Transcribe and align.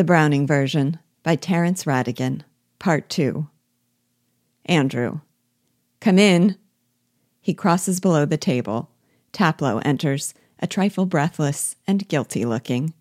The 0.00 0.04
Browning 0.04 0.46
Version 0.46 0.98
by 1.22 1.36
Terence 1.36 1.84
Rattigan, 1.84 2.40
Part 2.78 3.10
2. 3.10 3.46
Andrew. 4.64 5.20
Come 6.00 6.18
in. 6.18 6.56
He 7.42 7.52
crosses 7.52 8.00
below 8.00 8.24
the 8.24 8.38
table. 8.38 8.88
Taplow 9.34 9.82
enters, 9.84 10.32
a 10.58 10.66
trifle 10.66 11.04
breathless 11.04 11.76
and 11.86 12.08
guilty 12.08 12.46
looking. 12.46 12.94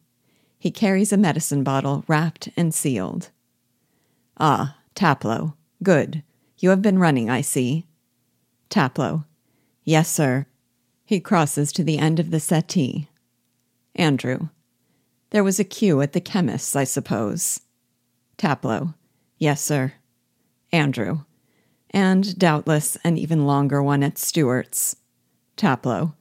He 0.57 0.71
carries 0.71 1.13
a 1.13 1.17
medicine 1.17 1.63
bottle 1.63 2.03
wrapped 2.09 2.49
and 2.57 2.73
sealed. 2.73 3.29
Ah, 4.37 4.75
Taplow. 4.93 5.53
Good. 5.81 6.21
You 6.57 6.69
have 6.69 6.81
been 6.81 6.99
running, 6.99 7.29
I 7.29 7.39
see. 7.39 7.85
Taplow. 8.69 9.23
Yes, 9.85 10.09
sir. 10.09 10.47
He 11.05 11.21
crosses 11.21 11.71
to 11.71 11.83
the 11.85 11.97
end 11.97 12.19
of 12.19 12.31
the 12.31 12.41
settee. 12.41 13.07
Andrew. 13.95 14.49
There 15.31 15.43
was 15.43 15.59
a 15.59 15.63
queue 15.63 16.01
at 16.01 16.13
the 16.13 16.21
chemist's, 16.21 16.75
I 16.75 16.83
suppose. 16.83 17.61
Taplow. 18.37 18.95
Yes, 19.37 19.61
sir. 19.61 19.93
Andrew. 20.71 21.19
And 21.91 22.37
doubtless 22.37 22.97
an 23.03 23.17
even 23.17 23.45
longer 23.45 23.81
one 23.81 24.03
at 24.03 24.17
Stewart's. 24.17 24.95
Taplow. 25.57 26.13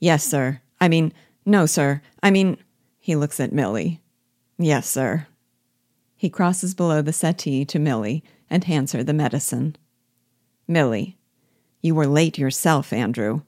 Yes, 0.00 0.24
sir. 0.24 0.60
I 0.80 0.88
mean, 0.88 1.12
no, 1.44 1.66
sir. 1.66 2.02
I 2.22 2.30
mean, 2.30 2.58
he 2.98 3.14
looks 3.14 3.38
at 3.38 3.52
Milly. 3.52 4.00
Yes, 4.58 4.88
sir. 4.88 5.26
He 6.16 6.30
crosses 6.30 6.74
below 6.74 7.02
the 7.02 7.12
settee 7.12 7.64
to 7.66 7.78
Milly 7.78 8.24
and 8.50 8.64
hands 8.64 8.92
her 8.92 9.04
the 9.04 9.12
medicine. 9.12 9.76
Milly. 10.66 11.18
You 11.82 11.94
were 11.94 12.06
late 12.06 12.38
yourself, 12.38 12.92
Andrew. 12.92 13.42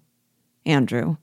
Andrew. 0.65 1.17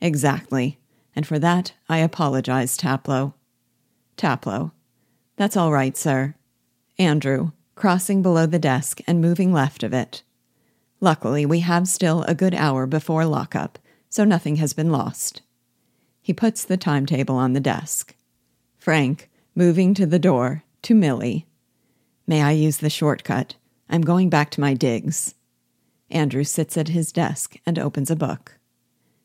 Exactly 0.00 0.78
and 1.18 1.26
for 1.26 1.40
that 1.40 1.72
I 1.88 1.98
apologize, 1.98 2.78
Taplow. 2.78 3.34
Taplow. 4.16 4.70
That's 5.34 5.56
all 5.56 5.72
right, 5.72 5.96
sir. 5.96 6.36
Andrew, 6.96 7.50
crossing 7.74 8.22
below 8.22 8.46
the 8.46 8.60
desk 8.60 9.00
and 9.04 9.20
moving 9.20 9.52
left 9.52 9.82
of 9.82 9.92
it. 9.92 10.22
Luckily, 11.00 11.44
we 11.44 11.58
have 11.58 11.88
still 11.88 12.22
a 12.22 12.36
good 12.36 12.54
hour 12.54 12.86
before 12.86 13.24
lockup, 13.24 13.80
so 14.08 14.22
nothing 14.22 14.56
has 14.56 14.72
been 14.74 14.92
lost. 14.92 15.42
He 16.22 16.32
puts 16.32 16.64
the 16.64 16.76
timetable 16.76 17.34
on 17.34 17.52
the 17.52 17.58
desk. 17.58 18.14
Frank, 18.76 19.28
moving 19.56 19.94
to 19.94 20.06
the 20.06 20.20
door, 20.20 20.62
to 20.82 20.94
Milly. 20.94 21.46
May 22.28 22.42
I 22.42 22.52
use 22.52 22.76
the 22.76 22.88
shortcut? 22.88 23.56
I'm 23.90 24.02
going 24.02 24.30
back 24.30 24.52
to 24.52 24.60
my 24.60 24.72
digs. 24.72 25.34
Andrew 26.12 26.44
sits 26.44 26.76
at 26.76 26.86
his 26.86 27.10
desk 27.10 27.56
and 27.66 27.76
opens 27.76 28.08
a 28.08 28.14
book. 28.14 28.60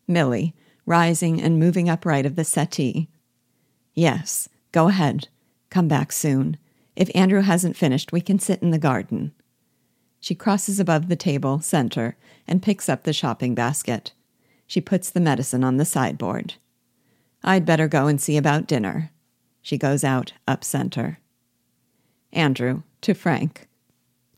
Milly, 0.07 0.55
rising 0.85 1.41
and 1.41 1.59
moving 1.59 1.89
upright 1.89 2.25
of 2.25 2.35
the 2.35 2.43
settee. 2.43 3.09
Yes, 3.93 4.49
go 4.71 4.87
ahead. 4.87 5.27
Come 5.69 5.87
back 5.87 6.11
soon. 6.11 6.57
If 6.95 7.09
Andrew 7.15 7.41
hasn't 7.41 7.77
finished, 7.77 8.11
we 8.11 8.21
can 8.21 8.39
sit 8.39 8.61
in 8.61 8.71
the 8.71 8.77
garden. 8.77 9.33
She 10.19 10.35
crosses 10.35 10.79
above 10.79 11.09
the 11.09 11.15
table, 11.15 11.59
center, 11.59 12.15
and 12.47 12.63
picks 12.63 12.87
up 12.87 13.03
the 13.03 13.13
shopping 13.13 13.55
basket. 13.55 14.13
She 14.67 14.81
puts 14.81 15.09
the 15.09 15.19
medicine 15.19 15.63
on 15.63 15.77
the 15.77 15.85
sideboard. 15.85 16.55
I'd 17.43 17.65
better 17.65 17.87
go 17.87 18.07
and 18.07 18.21
see 18.21 18.37
about 18.37 18.67
dinner. 18.67 19.11
She 19.61 19.77
goes 19.77 20.03
out, 20.03 20.33
up 20.47 20.63
center. 20.63 21.19
Andrew, 22.31 22.83
to 23.01 23.13
Frank. 23.13 23.67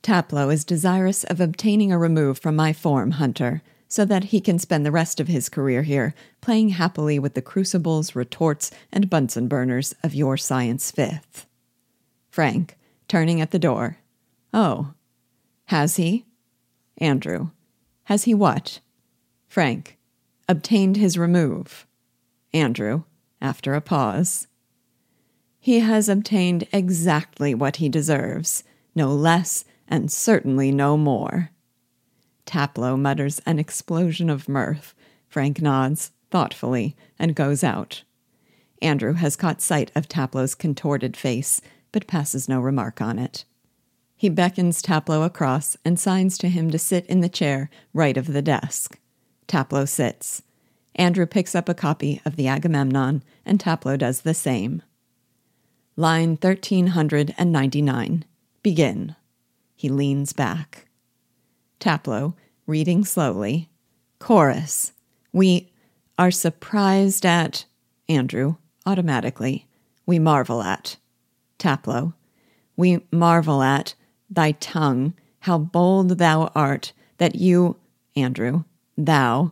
Taplow 0.02 0.54
is 0.54 0.66
desirous 0.66 1.24
of 1.24 1.40
obtaining 1.40 1.92
a 1.92 1.98
remove 1.98 2.40
from 2.40 2.56
my 2.56 2.74
form, 2.74 3.12
Hunter, 3.12 3.62
so 3.88 4.06
that 4.06 4.26
he 4.26 4.42
can 4.42 4.60
spend 4.60 4.86
the 4.86 4.92
rest 4.92 5.20
of 5.20 5.28
his 5.28 5.50
career 5.50 5.84
here 5.84 6.14
playing 6.42 6.70
happily 6.70 7.20
with 7.20 7.34
the 7.34 7.42
crucibles, 7.42 8.16
retorts, 8.16 8.72
and 8.92 9.10
Bunsen 9.10 9.48
burners 9.48 9.94
of 10.04 10.14
your 10.14 10.38
science 10.38 10.92
fifth. 10.92 11.46
Frank, 12.30 12.78
turning 13.08 13.40
at 13.40 13.52
the 13.52 13.60
door. 13.60 13.98
Oh, 14.54 14.94
has 15.66 15.96
he? 15.98 16.26
Andrew, 16.98 17.50
has 18.06 18.24
he 18.24 18.34
what? 18.34 18.80
Frank, 19.48 19.98
obtained 20.48 20.98
his 20.98 21.18
remove. 21.18 21.86
Andrew, 22.54 23.04
after 23.42 23.74
a 23.74 23.82
pause. 23.82 24.48
He 25.60 25.80
has 25.80 26.08
obtained 26.10 26.68
exactly 26.72 27.56
what 27.56 27.78
he 27.78 27.90
deserves, 27.90 28.64
no 28.94 29.10
less 29.10 29.66
and 29.88 30.12
certainly 30.12 30.72
no 30.72 30.98
more. 30.98 31.52
Taplow 32.46 32.98
mutters 33.00 33.42
an 33.46 33.60
explosion 33.60 34.30
of 34.30 34.50
mirth. 34.50 34.94
Frank 35.28 35.62
nods 35.62 36.12
thoughtfully 36.32 36.96
and 37.18 37.36
goes 37.36 37.64
out. 37.64 38.04
Andrew 38.82 39.14
has 39.14 39.36
caught 39.36 39.62
sight 39.62 39.92
of 39.96 40.08
Taplow's 40.08 40.56
contorted 40.56 41.16
face, 41.18 41.62
but 41.92 42.08
passes 42.08 42.50
no 42.50 42.60
remark 42.60 43.02
on 43.02 43.18
it. 43.18 43.46
He 44.18 44.30
beckons 44.30 44.82
Taplow 44.82 45.26
across 45.26 45.76
and 45.84 46.00
signs 46.00 46.38
to 46.38 46.50
him 46.50 46.72
to 46.72 46.80
sit 46.80 47.06
in 47.08 47.22
the 47.22 47.30
chair 47.30 47.70
right 47.94 48.18
of 48.18 48.28
the 48.28 48.42
desk. 48.42 49.00
Taplow 49.48 49.88
sits. 49.88 50.42
Andrew 50.96 51.26
picks 51.26 51.56
up 51.56 51.68
a 51.68 51.74
copy 51.74 52.22
of 52.26 52.36
the 52.36 52.48
Agamemnon, 52.48 53.24
and 53.46 53.60
Taplow 53.60 53.98
does 53.98 54.22
the 54.22 54.34
same. 54.34 54.82
Line 55.98 56.38
1399. 56.42 58.26
Begin. 58.64 59.16
He 59.76 59.90
leans 59.90 60.34
back. 60.34 60.85
Taplow, 61.80 62.34
reading 62.66 63.06
slowly. 63.06 63.70
Chorus. 64.20 64.94
We 65.32 65.72
are 66.18 66.32
surprised 66.32 67.26
at. 67.26 67.66
Andrew, 68.08 68.56
automatically. 68.86 69.68
We 70.06 70.20
marvel 70.20 70.62
at. 70.62 70.98
Taplow. 71.60 72.14
We 72.78 73.06
marvel 73.12 73.62
at 73.62 73.96
thy 74.30 74.54
tongue, 74.54 75.14
how 75.42 75.58
bold 75.58 76.18
thou 76.18 76.52
art, 76.56 76.94
that 77.18 77.36
you. 77.36 77.78
Andrew. 78.16 78.64
Thou. 78.98 79.52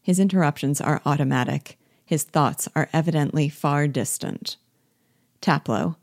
His 0.00 0.18
interruptions 0.18 0.80
are 0.80 1.02
automatic. 1.04 1.78
His 2.04 2.22
thoughts 2.22 2.68
are 2.74 2.88
evidently 2.92 3.48
far 3.48 3.86
distant. 3.86 4.56
Taplow. 5.42 5.96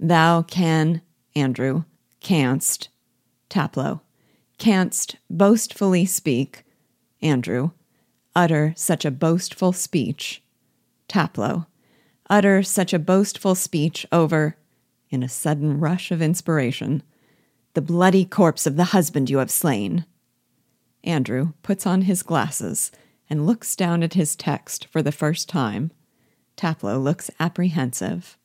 Thou 0.00 0.42
can. 0.42 1.02
Andrew. 1.36 1.84
Canst. 2.20 2.88
Taplow 3.50 4.00
canst 4.62 5.16
boastfully 5.28 6.06
speak, 6.06 6.62
Andrew, 7.20 7.72
utter 8.32 8.72
such 8.76 9.04
a 9.04 9.10
boastful 9.10 9.72
speech, 9.72 10.40
Taplow, 11.08 11.66
utter 12.30 12.62
such 12.62 12.92
a 12.92 13.00
boastful 13.00 13.56
speech 13.56 14.06
over, 14.12 14.56
in 15.10 15.24
a 15.24 15.28
sudden 15.28 15.80
rush 15.80 16.12
of 16.12 16.22
inspiration, 16.22 17.02
the 17.74 17.82
bloody 17.82 18.24
corpse 18.24 18.64
of 18.64 18.76
the 18.76 18.94
husband 18.94 19.28
you 19.28 19.38
have 19.38 19.50
slain. 19.50 20.06
Andrew 21.02 21.54
puts 21.64 21.84
on 21.84 22.02
his 22.02 22.22
glasses 22.22 22.92
and 23.28 23.44
looks 23.44 23.74
down 23.74 24.04
at 24.04 24.14
his 24.14 24.36
text 24.36 24.86
for 24.86 25.02
the 25.02 25.10
first 25.10 25.48
time. 25.48 25.90
Taplow 26.56 27.02
looks 27.02 27.32
apprehensive. 27.40 28.38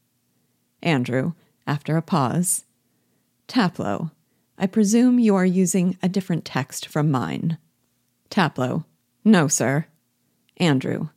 Andrew, 0.81 1.33
after 1.67 1.95
a 1.95 2.01
pause, 2.01 2.65
Taplow, 3.47 4.09
I 4.57 4.65
presume 4.65 5.19
you 5.19 5.35
are 5.35 5.45
using 5.45 5.97
a 6.01 6.09
different 6.09 6.43
text 6.43 6.87
from 6.87 7.11
mine. 7.11 7.57
Taplow. 8.29 8.85
No, 9.23 9.47
sir. 9.47 9.85
Andrew. 10.57 11.09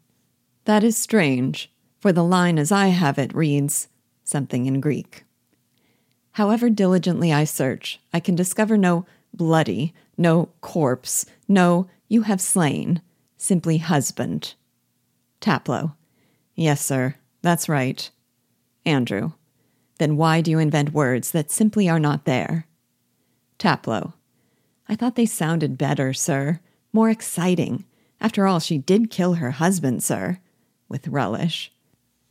That 0.65 0.85
is 0.85 0.97
strange, 0.97 1.73
for 1.99 2.13
the 2.13 2.25
line 2.25 2.59
as 2.59 2.71
I 2.71 2.89
have 2.89 3.19
it 3.19 3.35
reads 3.35 3.89
something 4.25 4.67
in 4.67 4.81
Greek. 4.81 5.25
However 6.33 6.71
diligently 6.71 7.33
I 7.33 7.45
search, 7.45 7.99
I 8.13 8.21
can 8.21 8.35
discover 8.35 8.77
no 8.77 9.07
bloody, 9.33 9.95
no 10.17 10.51
corpse, 10.61 11.27
no 11.49 11.89
you 12.09 12.23
have 12.23 12.41
slain, 12.41 13.01
simply 13.37 13.79
husband. 13.79 14.55
Taplow. 15.41 15.95
Yes, 16.55 16.85
sir, 16.85 17.17
that's 17.43 17.69
right. 17.69 18.11
Andrew. 18.85 19.33
Then 19.99 20.17
why 20.17 20.41
do 20.41 20.51
you 20.51 20.59
invent 20.59 20.93
words 20.93 21.31
that 21.33 21.51
simply 21.51 21.89
are 21.89 22.01
not 22.01 22.25
there? 22.25 22.67
Taplow. 23.61 24.15
I 24.89 24.97
thought 24.97 25.15
they 25.15 25.27
sounded 25.27 25.79
better, 25.79 26.13
sir. 26.13 26.59
More 26.93 27.11
exciting. 27.11 27.85
After 28.21 28.47
all, 28.47 28.59
she 28.59 28.79
did 28.79 29.11
kill 29.11 29.35
her 29.35 29.53
husband, 29.53 30.03
sir. 30.03 30.41
With 30.89 31.07
relish. 31.07 31.71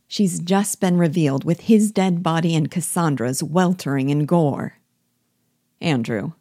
She's 0.08 0.40
just 0.40 0.80
been 0.80 0.98
revealed 0.98 1.44
with 1.44 1.60
his 1.60 1.92
dead 1.92 2.22
body 2.22 2.54
and 2.54 2.70
Cassandra's 2.70 3.42
weltering 3.42 4.10
in 4.10 4.26
gore. 4.26 4.74
Andrew. 5.80 6.32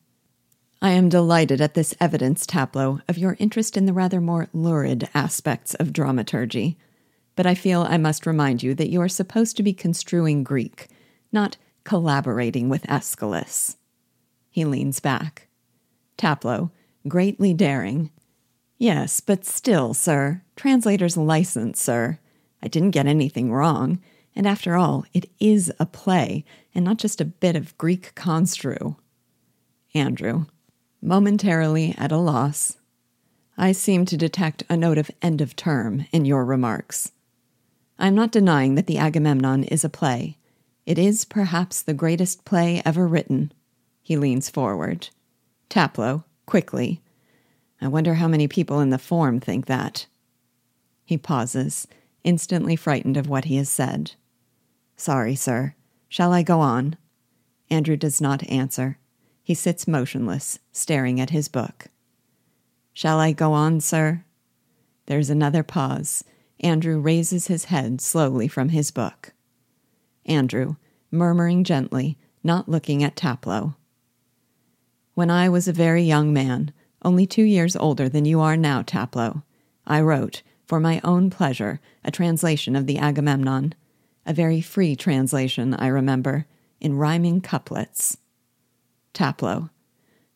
I 0.81 0.91
am 0.91 1.07
delighted 1.07 1.61
at 1.61 1.75
this 1.75 1.93
evidence, 1.99 2.45
Taplow, 2.45 3.01
of 3.07 3.17
your 3.17 3.37
interest 3.37 3.77
in 3.77 3.85
the 3.85 3.93
rather 3.93 4.19
more 4.19 4.47
lurid 4.53 5.07
aspects 5.13 5.75
of 5.75 5.93
dramaturgy. 5.93 6.77
But 7.35 7.45
I 7.45 7.53
feel 7.53 7.83
I 7.83 7.97
must 7.97 8.25
remind 8.25 8.63
you 8.63 8.73
that 8.75 8.89
you 8.89 9.01
are 9.01 9.09
supposed 9.09 9.55
to 9.57 9.63
be 9.63 9.73
construing 9.73 10.43
Greek, 10.43 10.87
not 11.31 11.57
collaborating 11.83 12.69
with 12.69 12.89
Aeschylus. 12.89 13.77
He 14.49 14.65
leans 14.65 14.99
back. 14.99 15.47
Taplow, 16.17 16.71
greatly 17.07 17.53
daring. 17.53 18.11
Yes, 18.77 19.19
but 19.19 19.45
still, 19.45 19.93
sir, 19.93 20.41
translator's 20.55 21.17
license, 21.17 21.81
sir. 21.81 22.19
I 22.61 22.67
didn't 22.67 22.91
get 22.91 23.05
anything 23.05 23.51
wrong, 23.51 23.99
And 24.35 24.47
after 24.47 24.75
all, 24.75 25.05
it 25.13 25.29
is 25.39 25.71
a 25.79 25.85
play 25.85 26.45
and 26.73 26.85
not 26.85 26.97
just 26.97 27.19
a 27.19 27.25
bit 27.25 27.55
of 27.55 27.77
Greek 27.77 28.13
construe. 28.15 28.95
Andrew, 29.93 30.45
momentarily 31.01 31.95
at 31.97 32.11
a 32.11 32.17
loss, 32.17 32.77
I 33.57 33.73
seem 33.73 34.05
to 34.05 34.15
detect 34.15 34.63
a 34.69 34.77
note 34.77 34.97
of 34.97 35.11
end 35.21 35.41
of 35.41 35.55
term 35.55 36.05
in 36.11 36.23
your 36.23 36.45
remarks. 36.45 37.11
I 37.97 38.07
am 38.07 38.15
not 38.15 38.31
denying 38.31 38.75
that 38.75 38.87
the 38.87 38.97
Agamemnon 38.97 39.65
is 39.65 39.83
a 39.83 39.89
play. 39.89 40.37
It 40.85 40.97
is 40.97 41.25
perhaps 41.25 41.81
the 41.81 41.93
greatest 41.93 42.45
play 42.45 42.81
ever 42.85 43.05
written. 43.05 43.51
He 44.09 44.17
leans 44.17 44.49
forward. 44.49 45.09
Taplow, 45.69 46.23
quickly. 46.47 46.99
I 47.79 47.87
wonder 47.87 48.15
how 48.15 48.27
many 48.27 48.47
people 48.47 48.79
in 48.79 48.89
the 48.89 48.97
form 48.97 49.39
think 49.39 49.67
that. 49.67 50.07
He 51.05 51.15
pauses, 51.15 51.87
instantly 52.23 52.75
frightened 52.75 53.17
of 53.17 53.29
what 53.29 53.45
he 53.45 53.57
has 53.57 53.69
said. 53.69 54.13
Sorry, 54.95 55.35
sir. 55.35 55.75
Shall 56.07 56.33
I 56.33 56.41
go 56.41 56.59
on? 56.59 56.97
Andrew 57.69 57.95
does 57.95 58.19
not 58.19 58.41
answer. 58.49 58.97
He 59.43 59.53
sits 59.53 59.87
motionless, 59.87 60.57
staring 60.71 61.21
at 61.21 61.29
his 61.29 61.47
book. 61.47 61.85
Shall 62.93 63.19
I 63.19 63.31
go 63.31 63.53
on, 63.53 63.79
sir? 63.79 64.23
There's 65.05 65.29
another 65.29 65.61
pause. 65.61 66.23
Andrew 66.59 66.99
raises 66.99 67.45
his 67.45 67.65
head 67.65 68.01
slowly 68.01 68.47
from 68.47 68.69
his 68.69 68.89
book. 68.89 69.33
Andrew, 70.25 70.77
murmuring 71.11 71.63
gently, 71.63 72.17
not 72.43 72.67
looking 72.67 73.03
at 73.03 73.15
Taplow. 73.15 73.75
When 75.19 75.29
I 75.29 75.49
was 75.49 75.67
a 75.67 75.73
very 75.73 76.03
young 76.03 76.31
man, 76.31 76.71
only 77.01 77.27
two 77.27 77.43
years 77.43 77.75
older 77.75 78.07
than 78.07 78.23
you 78.23 78.39
are 78.39 78.55
now, 78.55 78.83
Taplow, 78.83 79.43
I 79.85 79.99
wrote, 79.99 80.43
for 80.65 80.79
my 80.79 81.01
own 81.03 81.29
pleasure, 81.29 81.81
a 82.05 82.09
translation 82.09 82.73
of 82.73 82.87
the 82.87 82.99
Agamemnon, 82.99 83.75
a 84.25 84.31
very 84.31 84.61
free 84.61 84.95
translation, 84.95 85.73
I 85.73 85.87
remember, 85.87 86.45
in 86.79 86.95
rhyming 86.95 87.41
couplets. 87.41 88.15
Taplow, 89.13 89.71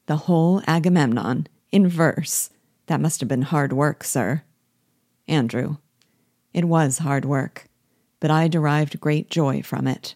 the 0.08 0.18
whole 0.18 0.62
Agamemnon, 0.68 1.48
in 1.72 1.88
verse. 1.88 2.50
That 2.88 3.00
must 3.00 3.22
have 3.22 3.30
been 3.30 3.44
hard 3.44 3.72
work, 3.72 4.04
sir. 4.04 4.44
Andrew, 5.30 5.78
it 6.54 6.66
was 6.66 6.98
hard 6.98 7.24
work, 7.24 7.70
but 8.20 8.30
I 8.30 8.50
derived 8.50 9.00
great 9.00 9.30
joy 9.30 9.62
from 9.62 9.88
it. 9.88 10.16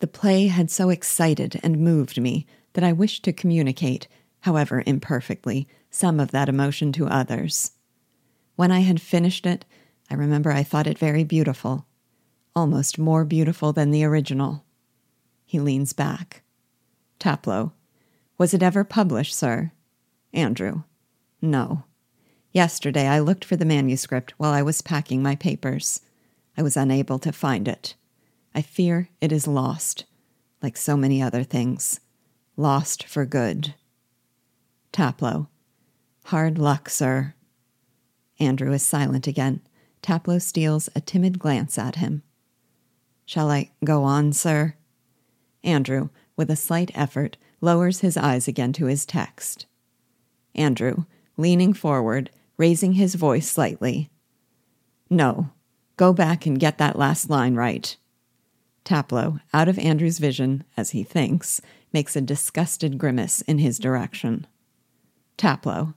The 0.00 0.06
play 0.06 0.48
had 0.48 0.70
so 0.70 0.90
excited 0.90 1.58
and 1.62 1.78
moved 1.78 2.20
me 2.20 2.46
that 2.78 2.86
I 2.86 2.92
wished 2.92 3.24
to 3.24 3.32
communicate, 3.32 4.06
however 4.42 4.84
imperfectly, 4.86 5.66
some 5.90 6.20
of 6.20 6.30
that 6.30 6.48
emotion 6.48 6.92
to 6.92 7.08
others. 7.08 7.72
When 8.54 8.70
I 8.70 8.82
had 8.82 9.02
finished 9.02 9.46
it, 9.46 9.64
I 10.08 10.14
remember 10.14 10.52
I 10.52 10.62
thought 10.62 10.86
it 10.86 10.96
very 10.96 11.24
beautiful, 11.24 11.86
almost 12.54 12.96
more 12.96 13.24
beautiful 13.24 13.72
than 13.72 13.90
the 13.90 14.04
original. 14.04 14.64
He 15.44 15.58
leans 15.58 15.92
back. 15.92 16.42
Taplow, 17.18 17.72
was 18.38 18.54
it 18.54 18.62
ever 18.62 18.84
published, 18.84 19.34
sir? 19.34 19.72
Andrew, 20.32 20.84
no. 21.42 21.82
Yesterday 22.52 23.08
I 23.08 23.18
looked 23.18 23.44
for 23.44 23.56
the 23.56 23.64
manuscript 23.64 24.34
while 24.36 24.52
I 24.52 24.62
was 24.62 24.82
packing 24.82 25.20
my 25.20 25.34
papers. 25.34 26.00
I 26.56 26.62
was 26.62 26.76
unable 26.76 27.18
to 27.18 27.32
find 27.32 27.66
it. 27.66 27.96
I 28.54 28.62
fear 28.62 29.08
it 29.20 29.32
is 29.32 29.48
lost, 29.48 30.04
like 30.62 30.76
so 30.76 30.96
many 30.96 31.20
other 31.20 31.42
things. 31.42 31.98
Lost 32.60 33.04
for 33.04 33.24
good. 33.24 33.74
Taplow. 34.92 35.46
Hard 36.24 36.58
luck, 36.58 36.88
sir. 36.88 37.34
Andrew 38.40 38.72
is 38.72 38.82
silent 38.82 39.28
again. 39.28 39.60
Taplow 40.02 40.42
steals 40.42 40.88
a 40.96 41.00
timid 41.00 41.38
glance 41.38 41.78
at 41.78 41.94
him. 41.94 42.24
Shall 43.24 43.48
I 43.48 43.70
go 43.84 44.02
on, 44.02 44.32
sir? 44.32 44.74
Andrew, 45.62 46.08
with 46.36 46.50
a 46.50 46.56
slight 46.56 46.90
effort, 46.96 47.36
lowers 47.60 48.00
his 48.00 48.16
eyes 48.16 48.48
again 48.48 48.72
to 48.72 48.86
his 48.86 49.06
text. 49.06 49.66
Andrew, 50.56 51.04
leaning 51.36 51.72
forward, 51.72 52.28
raising 52.56 52.94
his 52.94 53.14
voice 53.14 53.48
slightly. 53.48 54.10
No, 55.08 55.50
go 55.96 56.12
back 56.12 56.44
and 56.44 56.58
get 56.58 56.78
that 56.78 56.98
last 56.98 57.30
line 57.30 57.54
right. 57.54 57.96
Taplow, 58.84 59.40
out 59.52 59.68
of 59.68 59.78
Andrew's 59.78 60.18
vision, 60.18 60.64
as 60.76 60.90
he 60.90 61.04
thinks, 61.04 61.60
makes 61.92 62.16
a 62.16 62.20
disgusted 62.20 62.98
grimace 62.98 63.40
in 63.42 63.58
his 63.58 63.78
direction. 63.78 64.46
Taplow, 65.36 65.94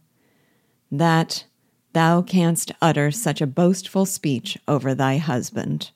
that 0.92 1.46
thou 1.94 2.22
canst 2.22 2.72
utter 2.82 3.12
such 3.12 3.42
a 3.42 3.48
boastful 3.48 4.06
speech 4.06 4.58
over 4.68 4.94
thy 4.94 5.18
husband. 5.18 5.92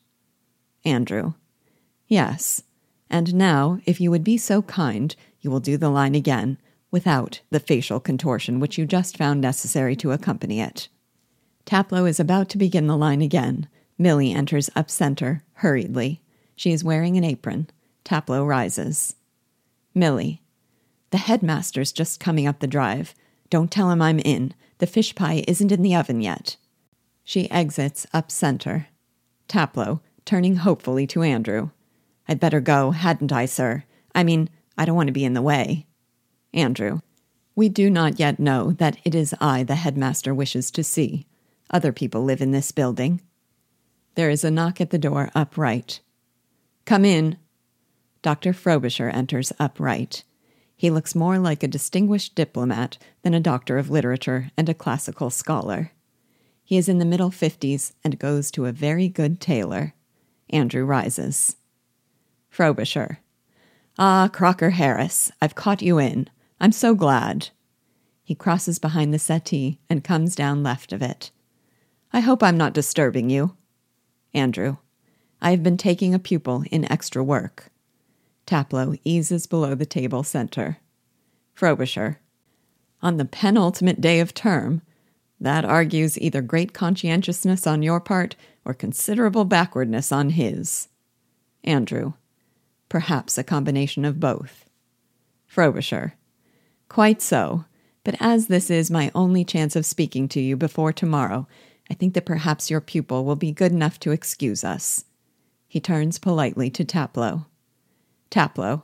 Andrew, 0.83 1.33
yes. 2.07 2.63
And 3.09 3.36
now, 3.36 3.80
if 3.86 4.01
you 4.01 4.12
would 4.12 4.24
be 4.24 4.38
so 4.38 4.62
kind, 4.63 5.15
you 5.42 5.51
will 5.51 5.59
do 5.59 5.77
the 5.77 5.89
line 5.89 6.15
again, 6.15 6.57
without 6.91 7.41
the 7.50 7.59
facial 7.59 8.00
contortion 8.00 8.59
which 8.59 8.77
you 8.77 8.86
just 8.86 9.18
found 9.18 9.41
necessary 9.41 9.95
to 9.98 10.12
accompany 10.12 10.62
it. 10.62 10.88
Taplow 11.65 12.07
is 12.07 12.19
about 12.19 12.50
to 12.50 12.57
begin 12.57 12.88
the 12.88 12.98
line 12.98 13.21
again. 13.21 13.68
Milly 13.98 14.31
enters 14.31 14.69
up 14.75 14.89
center, 14.89 15.44
hurriedly. 15.56 16.21
She 16.56 16.71
is 16.71 16.83
wearing 16.83 17.18
an 17.18 17.24
apron. 17.24 17.69
Taplow 18.03 18.48
rises. 18.48 19.15
Milly. 19.95 20.42
The 21.12 21.18
headmaster's 21.18 21.92
just 21.92 22.19
coming 22.19 22.45
up 22.45 22.59
the 22.59 22.68
drive. 22.68 23.15
Don't 23.50 23.71
tell 23.71 23.89
him 23.89 24.01
I'm 24.01 24.19
in. 24.19 24.53
The 24.80 24.88
fish 24.88 25.15
pie 25.15 25.44
isn't 25.47 25.71
in 25.71 25.81
the 25.81 25.95
oven 25.95 26.21
yet. 26.21 26.57
She 27.24 27.50
exits 27.50 28.06
up 28.13 28.30
center. 28.30 28.88
Taplow, 29.47 30.01
turning 30.25 30.57
hopefully 30.57 31.07
to 31.07 31.24
Andrew. 31.24 31.69
I'd 32.27 32.39
better 32.39 32.59
go, 32.59 32.92
hadn't 32.92 33.31
I, 33.31 33.45
sir? 33.45 33.83
I 34.13 34.24
mean, 34.24 34.50
I 34.77 34.86
don't 34.86 34.95
want 34.95 35.07
to 35.07 35.13
be 35.13 35.25
in 35.25 35.33
the 35.33 35.42
way. 35.42 35.86
Andrew. 36.53 37.00
We 37.56 37.69
do 37.69 37.89
not 37.89 38.19
yet 38.19 38.39
know 38.39 38.71
that 38.74 38.98
it 39.06 39.15
is 39.15 39.33
I 39.39 39.63
the 39.63 39.75
headmaster 39.75 40.33
wishes 40.33 40.69
to 40.71 40.83
see. 40.83 41.25
Other 41.69 41.94
people 41.94 42.24
live 42.24 42.41
in 42.41 42.51
this 42.51 42.71
building. 42.71 43.21
There 44.15 44.30
is 44.30 44.44
a 44.44 44.51
knock 44.51 44.81
at 44.81 44.89
the 44.89 44.98
door 44.98 45.30
upright. 45.33 46.01
Come 46.86 47.06
in. 47.06 47.38
Dr. 48.25 48.54
Frobisher 48.54 49.07
enters 49.10 49.54
upright. 49.60 50.24
He 50.75 50.89
looks 50.89 51.13
more 51.13 51.38
like 51.38 51.62
a 51.62 51.68
distinguished 51.68 52.33
diplomat 52.33 52.98
than 53.22 53.36
a 53.36 53.39
doctor 53.39 53.77
of 53.77 53.92
literature 53.92 54.50
and 54.57 54.68
a 54.68 54.74
classical 54.74 55.30
scholar. 55.30 55.92
He 56.63 56.75
is 56.75 56.89
in 56.89 56.98
the 56.98 57.06
middle 57.06 57.30
fifties 57.30 57.94
and 58.04 58.18
goes 58.18 58.50
to 58.50 58.66
a 58.66 58.72
very 58.72 59.10
good 59.10 59.39
tailor. 59.39 59.94
Andrew 60.50 60.86
rises. 60.86 61.57
Frobisher. 62.50 63.19
Ah, 64.00 64.27
Crocker 64.34 64.72
Harris, 64.72 65.32
I've 65.39 65.53
caught 65.53 65.84
you 65.84 66.00
in. 66.00 66.27
I'm 66.60 66.72
so 66.72 66.96
glad. 66.96 67.50
He 68.24 68.34
crosses 68.34 68.79
behind 68.79 69.13
the 69.13 69.20
settee 69.20 69.77
and 69.88 70.03
comes 70.03 70.36
down 70.36 70.63
left 70.63 70.91
of 70.91 71.03
it. 71.03 71.29
I 72.12 72.22
hope 72.22 72.41
I'm 72.41 72.58
not 72.58 72.74
disturbing 72.74 73.29
you. 73.29 73.55
Andrew. 74.34 74.77
I 75.44 75.51
have 75.51 75.62
been 75.62 75.77
taking 75.77 76.15
a 76.15 76.17
pupil 76.17 76.63
in 76.72 76.91
extra 76.91 77.24
work. 77.24 77.70
Taplow 78.45 78.99
eases 79.03 79.47
below 79.47 79.75
the 79.75 79.85
table 79.85 80.23
center. 80.23 80.77
Frobisher. 81.53 82.19
On 83.01 83.17
the 83.17 83.25
penultimate 83.25 84.01
day 84.01 84.19
of 84.19 84.33
term, 84.33 84.81
that 85.39 85.65
argues 85.65 86.17
either 86.19 86.41
great 86.41 86.73
conscientiousness 86.73 87.67
on 87.67 87.83
your 87.83 87.99
part 87.99 88.35
or 88.63 88.73
considerable 88.73 89.45
backwardness 89.45 90.11
on 90.11 90.31
his. 90.31 90.89
Andrew. 91.63 92.13
Perhaps 92.89 93.37
a 93.37 93.43
combination 93.43 94.05
of 94.05 94.19
both. 94.19 94.69
Frobisher. 95.47 96.13
Quite 96.87 97.21
so. 97.21 97.65
But 98.03 98.15
as 98.19 98.47
this 98.47 98.69
is 98.69 98.91
my 98.91 99.11
only 99.15 99.43
chance 99.43 99.75
of 99.75 99.85
speaking 99.85 100.27
to 100.29 100.39
you 100.39 100.55
before 100.55 100.93
tomorrow, 100.93 101.47
I 101.89 101.95
think 101.95 102.13
that 102.13 102.25
perhaps 102.25 102.69
your 102.69 102.81
pupil 102.81 103.25
will 103.25 103.35
be 103.35 103.51
good 103.51 103.71
enough 103.71 103.99
to 104.01 104.11
excuse 104.11 104.63
us. 104.63 105.05
He 105.67 105.79
turns 105.79 106.19
politely 106.19 106.69
to 106.69 106.85
Taplow. 106.85 107.45
Taplow. 108.32 108.84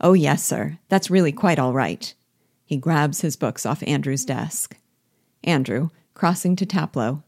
Oh, 0.00 0.12
yes, 0.14 0.44
sir. 0.44 0.78
That's 0.88 1.10
really 1.10 1.32
quite 1.32 1.58
all 1.58 1.72
right. 1.72 2.12
He 2.64 2.76
grabs 2.76 3.20
his 3.20 3.36
books 3.36 3.66
off 3.66 3.82
Andrew's 3.86 4.24
desk. 4.24 4.76
Andrew, 5.44 5.90
crossing 6.14 6.56
to 6.56 6.66
Taplow. 6.66 7.22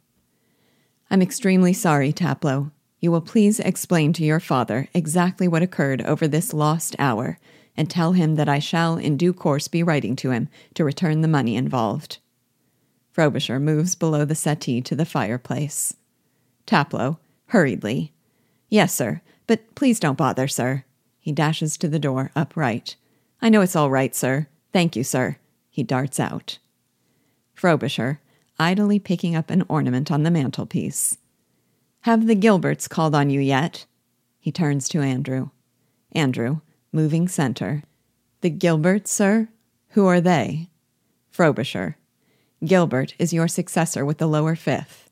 I'm 1.11 1.23
extremely 1.23 1.73
sorry, 1.73 2.13
Taplow. 2.13 2.71
You 2.99 3.11
will 3.11 3.21
please 3.21 3.61
explain 3.61 4.13
to 4.15 4.25
your 4.25 4.41
father 4.41 4.89
exactly 4.95 5.47
what 5.47 5.63
occurred 5.63 6.03
over 6.03 6.27
this 6.27 6.55
lost 6.55 6.97
hour 6.99 7.39
and 7.77 7.91
tell 7.91 8.13
him 8.13 8.37
that 8.37 8.49
I 8.49 8.59
shall 8.59 8.97
in 8.97 9.17
due 9.17 9.33
course 9.33 9.69
be 9.69 9.83
writing 9.83 10.17
to 10.17 10.31
him 10.31 10.49
to 10.75 10.85
return 10.85 11.21
the 11.21 11.29
money 11.29 11.57
involved. 11.57 12.19
Frobisher 13.11 13.61
moves 13.61 13.95
below 13.95 14.25
the 14.25 14.35
settee 14.35 14.81
to 14.83 14.97
the 14.97 15.05
fireplace. 15.05 15.95
Taplow, 16.67 17.19
hurriedly. 17.49 18.13
Yes, 18.69 18.95
sir, 18.95 19.21
but 19.47 19.75
please 19.75 20.01
don't 20.01 20.19
bother, 20.19 20.49
sir. 20.49 20.85
He 21.25 21.33
dashes 21.33 21.79
to 21.79 21.89
the 21.89 21.99
door, 21.99 22.31
upright. 22.37 22.97
I 23.41 23.49
know 23.49 23.63
it's 23.63 23.75
all 23.75 23.89
right, 23.89 24.15
sir. 24.15 24.47
Thank 24.75 24.95
you, 24.95 25.03
sir. 25.03 25.39
He 25.71 25.83
darts 25.83 26.21
out. 26.21 26.59
Frobisher, 27.55 28.21
idly 28.59 28.99
picking 28.99 29.35
up 29.35 29.49
an 29.49 29.65
ornament 29.67 30.11
on 30.13 30.23
the 30.23 30.31
mantelpiece. 30.31 31.17
Have 32.03 32.27
the 32.27 32.37
Gilberts 32.37 32.91
called 32.91 33.15
on 33.15 33.31
you 33.31 33.41
yet? 33.41 33.87
He 34.39 34.53
turns 34.53 34.87
to 34.91 35.01
Andrew. 35.01 35.49
Andrew, 36.13 36.61
moving 36.93 37.27
center. 37.27 37.85
The 38.43 38.51
Gilberts, 38.51 39.09
sir? 39.09 39.49
Who 39.93 40.05
are 40.07 40.21
they? 40.21 40.69
Frobisher. 41.31 41.97
Gilbert 42.63 43.15
is 43.19 43.33
your 43.33 43.49
successor 43.49 44.05
with 44.05 44.19
the 44.19 44.27
lower 44.27 44.55
fifth. 44.55 45.09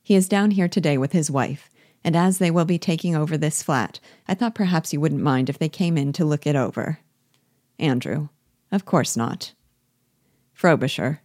He 0.00 0.14
is 0.14 0.28
down 0.28 0.52
here 0.52 0.68
today 0.68 0.96
with 0.96 1.10
his 1.10 1.28
wife, 1.28 1.68
and 2.06 2.14
as 2.14 2.38
they 2.38 2.52
will 2.52 2.64
be 2.64 2.78
taking 2.78 3.16
over 3.16 3.36
this 3.36 3.64
flat, 3.64 3.98
I 4.28 4.34
thought 4.34 4.54
perhaps 4.54 4.92
you 4.92 5.00
wouldn't 5.00 5.20
mind 5.20 5.50
if 5.50 5.58
they 5.58 5.68
came 5.68 5.98
in 5.98 6.12
to 6.12 6.24
look 6.24 6.46
it 6.46 6.54
over. 6.54 7.00
Andrew. 7.80 8.28
Of 8.70 8.84
course 8.84 9.16
not. 9.16 9.54
Frobisher. 10.52 11.20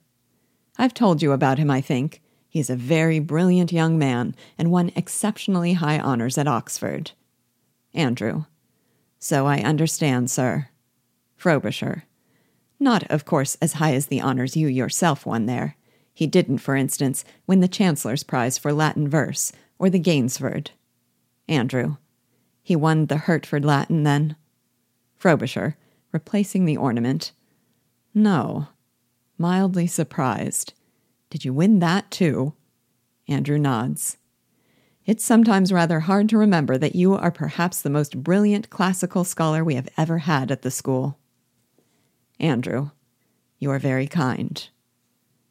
I've 0.79 0.95
told 0.95 1.21
you 1.21 1.33
about 1.33 1.59
him, 1.59 1.69
I 1.69 1.81
think. 1.81 2.19
He's 2.49 2.71
a 2.71 2.75
very 2.75 3.19
brilliant 3.19 3.71
young 3.71 3.99
man 3.99 4.35
and 4.57 4.71
won 4.71 4.91
exceptionally 4.95 5.73
high 5.73 5.99
honors 5.99 6.39
at 6.39 6.47
Oxford. 6.47 7.11
Andrew. 7.93 8.45
So 9.19 9.45
I 9.45 9.59
understand, 9.59 10.31
sir. 10.31 10.69
Frobisher. 11.37 12.05
Not, 12.79 13.03
of 13.03 13.23
course, 13.23 13.55
as 13.61 13.73
high 13.73 13.93
as 13.93 14.07
the 14.07 14.21
honors 14.21 14.57
you 14.57 14.67
yourself 14.67 15.27
won 15.27 15.45
there. 15.45 15.77
He 16.11 16.25
didn't, 16.25 16.57
for 16.57 16.75
instance, 16.75 17.23
win 17.45 17.59
the 17.59 17.67
Chancellor's 17.67 18.23
Prize 18.23 18.57
for 18.57 18.73
Latin 18.73 19.07
verse 19.07 19.51
or 19.81 19.89
the 19.89 19.99
Gaisford. 19.99 20.69
Andrew. 21.47 21.97
He 22.61 22.75
won 22.75 23.07
the 23.07 23.17
Hertford 23.17 23.65
Latin, 23.65 24.03
then? 24.03 24.35
Frobisher, 25.15 25.75
replacing 26.11 26.65
the 26.65 26.77
ornament. 26.77 27.31
No. 28.13 28.67
Mildly 29.39 29.87
surprised. 29.87 30.73
Did 31.31 31.43
you 31.43 31.51
win 31.51 31.79
that, 31.79 32.11
too? 32.11 32.53
Andrew 33.27 33.57
nods. 33.57 34.17
It's 35.07 35.25
sometimes 35.25 35.73
rather 35.73 36.01
hard 36.01 36.29
to 36.29 36.37
remember 36.37 36.77
that 36.77 36.93
you 36.93 37.15
are 37.15 37.31
perhaps 37.31 37.81
the 37.81 37.89
most 37.89 38.21
brilliant 38.21 38.69
classical 38.69 39.23
scholar 39.23 39.63
we 39.63 39.73
have 39.73 39.89
ever 39.97 40.19
had 40.19 40.51
at 40.51 40.61
the 40.61 40.69
school. 40.69 41.17
Andrew, 42.39 42.91
you 43.57 43.71
are 43.71 43.79
very 43.79 44.05
kind. 44.05 44.69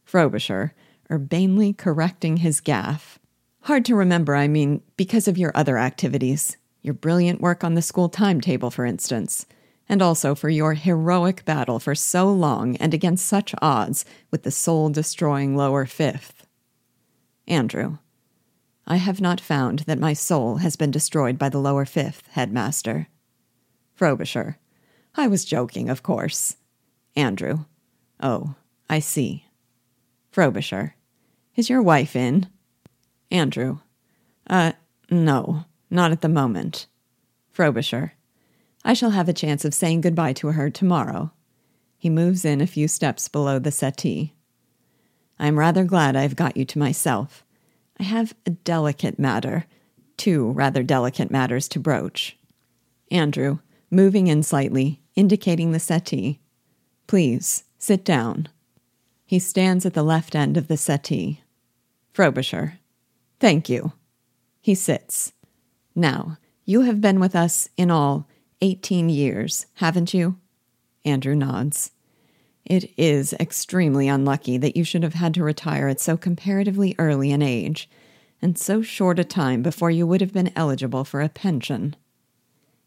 Frobisher, 0.05 0.73
urbanely 1.11 1.73
correcting 1.73 2.37
his 2.37 2.61
gaffe. 2.61 3.17
Hard 3.63 3.85
to 3.85 3.95
remember, 3.95 4.35
I 4.35 4.49
mean, 4.49 4.83
because 4.97 5.29
of 5.29 5.37
your 5.37 5.53
other 5.55 5.77
activities. 5.77 6.57
Your 6.83 6.95
brilliant 6.95 7.41
work 7.43 7.63
on 7.63 7.75
the 7.75 7.83
school 7.83 8.09
timetable, 8.09 8.71
for 8.71 8.87
instance, 8.87 9.45
and 9.87 10.01
also 10.01 10.35
for 10.35 10.49
your 10.49 10.75
heroic 10.75 11.45
battle 11.45 11.79
for 11.79 11.95
so 11.95 12.33
long 12.33 12.77
and 12.77 12.95
against 12.95 13.27
such 13.27 13.55
odds 13.61 14.05
with 14.31 14.45
the 14.45 14.51
soul 14.51 14.89
destroying 14.89 15.57
lower 15.57 15.85
fifth. 15.85 16.47
Andrew, 17.47 17.99
I 18.87 18.97
have 18.97 19.21
not 19.21 19.41
found 19.41 19.81
that 19.81 19.99
my 19.99 20.15
soul 20.15 20.57
has 20.57 20.77
been 20.77 20.91
destroyed 20.91 21.39
by 21.39 21.51
the 21.51 21.59
lower 21.59 21.85
fifth, 21.85 22.29
headmaster. 22.29 23.09
Frobisher, 23.95 24.59
I 25.15 25.27
was 25.27 25.45
joking, 25.45 25.91
of 25.91 26.03
course. 26.03 26.57
Andrew, 27.15 27.67
oh, 28.23 28.55
I 28.89 29.01
see. 29.01 29.45
Frobisher, 30.31 30.95
is 31.57 31.69
your 31.69 31.83
wife 31.83 32.17
in? 32.17 32.49
Andrew. 33.31 33.79
Uh, 34.49 34.73
no, 35.11 35.65
not 35.91 36.13
at 36.13 36.21
the 36.21 36.29
moment. 36.29 36.87
Frobisher. 37.51 38.15
I 38.85 38.95
shall 38.95 39.11
have 39.11 39.29
a 39.29 39.35
chance 39.35 39.65
of 39.65 39.75
saying 39.75 40.01
goodbye 40.01 40.33
to 40.35 40.49
her 40.49 40.71
tomorrow. 40.71 41.33
He 41.99 42.09
moves 42.09 42.45
in 42.45 42.61
a 42.61 42.67
few 42.67 42.89
steps 42.89 43.29
below 43.29 43.59
the 43.59 43.71
settee. 43.71 44.35
I 45.39 45.47
am 45.47 45.59
rather 45.59 45.85
glad 45.85 46.17
I 46.17 46.23
have 46.23 46.37
got 46.37 46.57
you 46.57 46.65
to 46.65 46.79
myself. 46.79 47.45
I 47.99 48.05
have 48.05 48.35
a 48.47 48.51
delicate 48.51 49.19
matter, 49.19 49.67
two 50.17 50.51
rather 50.53 50.83
delicate 50.83 51.31
matters 51.31 51.69
to 51.69 51.81
broach. 51.81 52.39
Andrew, 53.11 53.59
moving 53.91 54.29
in 54.29 54.43
slightly, 54.43 55.03
indicating 55.15 55.73
the 55.73 55.81
settee. 55.81 56.41
Please, 57.07 57.65
sit 57.79 58.05
down. 58.05 58.49
He 59.27 59.39
stands 59.39 59.85
at 59.85 59.95
the 59.95 60.03
left 60.03 60.35
end 60.35 60.57
of 60.57 60.69
the 60.69 60.77
settee. 60.77 61.43
Frobisher. 62.13 62.80
Thank 63.41 63.71
you. 63.71 63.93
He 64.61 64.75
sits. 64.75 65.33
Now, 65.95 66.37
you 66.67 66.83
have 66.83 67.01
been 67.01 67.19
with 67.19 67.35
us 67.35 67.71
in 67.77 67.91
all 67.91 68.29
18 68.61 69.09
years, 69.09 69.67
haven't 69.77 70.13
you? 70.13 70.37
Andrew 71.07 71.35
nods. 71.35 71.93
It 72.67 72.93
is 72.99 73.33
extremely 73.41 74.07
unlucky 74.07 74.59
that 74.59 74.77
you 74.77 74.85
should 74.85 75.03
have 75.03 75.15
had 75.15 75.33
to 75.35 75.43
retire 75.43 75.89
at 75.89 76.01
so 76.01 76.19
comparatively 76.19 76.95
early 76.99 77.33
an 77.33 77.41
age, 77.41 77.89
and 78.43 78.59
so 78.59 78.83
short 78.83 79.19
a 79.19 79.25
time 79.25 79.63
before 79.63 79.91
you 79.91 80.07
would 80.07 80.21
have 80.21 80.35
been 80.35 80.53
eligible 80.55 81.05
for 81.05 81.23
a 81.23 81.31
pension. 81.31 81.97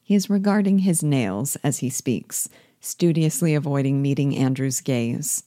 He 0.04 0.14
is 0.14 0.30
regarding 0.30 0.80
his 0.80 1.02
nails 1.02 1.56
as 1.64 1.80
he 1.80 1.90
speaks, 1.90 2.48
studiously 2.80 3.56
avoiding 3.56 4.04
meeting 4.04 4.36
Andrew's 4.38 4.82
gaze. 4.82 5.46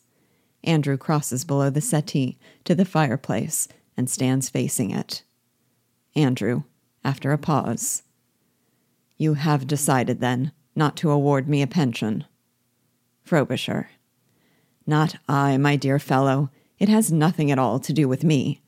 Andrew 0.64 0.96
crosses 0.96 1.44
below 1.44 1.70
the 1.70 1.80
settee 1.80 2.38
to 2.64 2.74
the 2.74 2.84
fireplace 2.84 3.68
and 3.96 4.10
stands 4.10 4.48
facing 4.48 4.90
it. 4.90 5.22
Andrew, 6.14 6.64
after 7.04 7.32
a 7.32 7.38
pause. 7.38 8.02
You 9.16 9.34
have 9.34 9.66
decided, 9.66 10.20
then, 10.20 10.52
not 10.74 10.96
to 10.98 11.10
award 11.10 11.48
me 11.48 11.62
a 11.62 11.66
pension. 11.66 12.24
Frobisher. 13.22 13.90
Not 14.86 15.16
I, 15.28 15.56
my 15.56 15.76
dear 15.76 15.98
fellow. 15.98 16.50
It 16.78 16.88
has 16.88 17.10
nothing 17.10 17.50
at 17.50 17.58
all 17.58 17.78
to 17.80 17.92
do 17.92 18.08
with 18.08 18.22
me. 18.22 18.60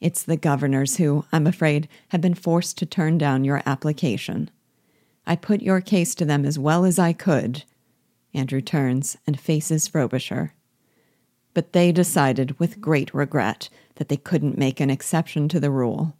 It's 0.00 0.22
the 0.22 0.36
governors 0.36 0.96
who, 0.96 1.24
I'm 1.32 1.46
afraid, 1.46 1.88
have 2.08 2.20
been 2.20 2.34
forced 2.34 2.78
to 2.78 2.86
turn 2.86 3.18
down 3.18 3.44
your 3.44 3.62
application. 3.66 4.50
I 5.26 5.36
put 5.36 5.62
your 5.62 5.80
case 5.80 6.14
to 6.16 6.24
them 6.24 6.44
as 6.44 6.58
well 6.58 6.84
as 6.84 6.98
I 6.98 7.12
could. 7.12 7.64
Andrew 8.32 8.60
turns 8.60 9.16
and 9.26 9.40
faces 9.40 9.88
Frobisher. 9.88 10.52
But 11.56 11.72
they 11.72 11.90
decided 11.90 12.58
with 12.58 12.82
great 12.82 13.14
regret 13.14 13.70
that 13.94 14.10
they 14.10 14.18
couldn't 14.18 14.58
make 14.58 14.78
an 14.78 14.90
exception 14.90 15.48
to 15.48 15.58
the 15.58 15.70
rule. 15.70 16.14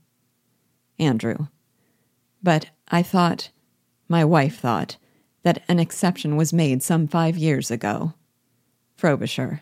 Andrew. 0.99 1.49
But 2.43 2.71
I 2.89 3.03
thought, 3.03 3.51
my 4.09 4.25
wife 4.25 4.59
thought, 4.59 4.97
that 5.43 5.63
an 5.69 5.79
exception 5.79 6.37
was 6.37 6.55
made 6.55 6.83
some 6.83 7.07
five 7.07 7.37
years 7.37 7.71
ago. 7.71 8.15
Frobisher. 8.97 9.61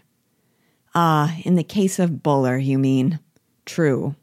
Ah, 0.94 1.36
in 1.42 1.56
the 1.56 1.64
case 1.64 1.98
of 1.98 2.22
Buller, 2.22 2.56
you 2.56 2.78
mean. 2.78 3.18
True. 3.66 4.14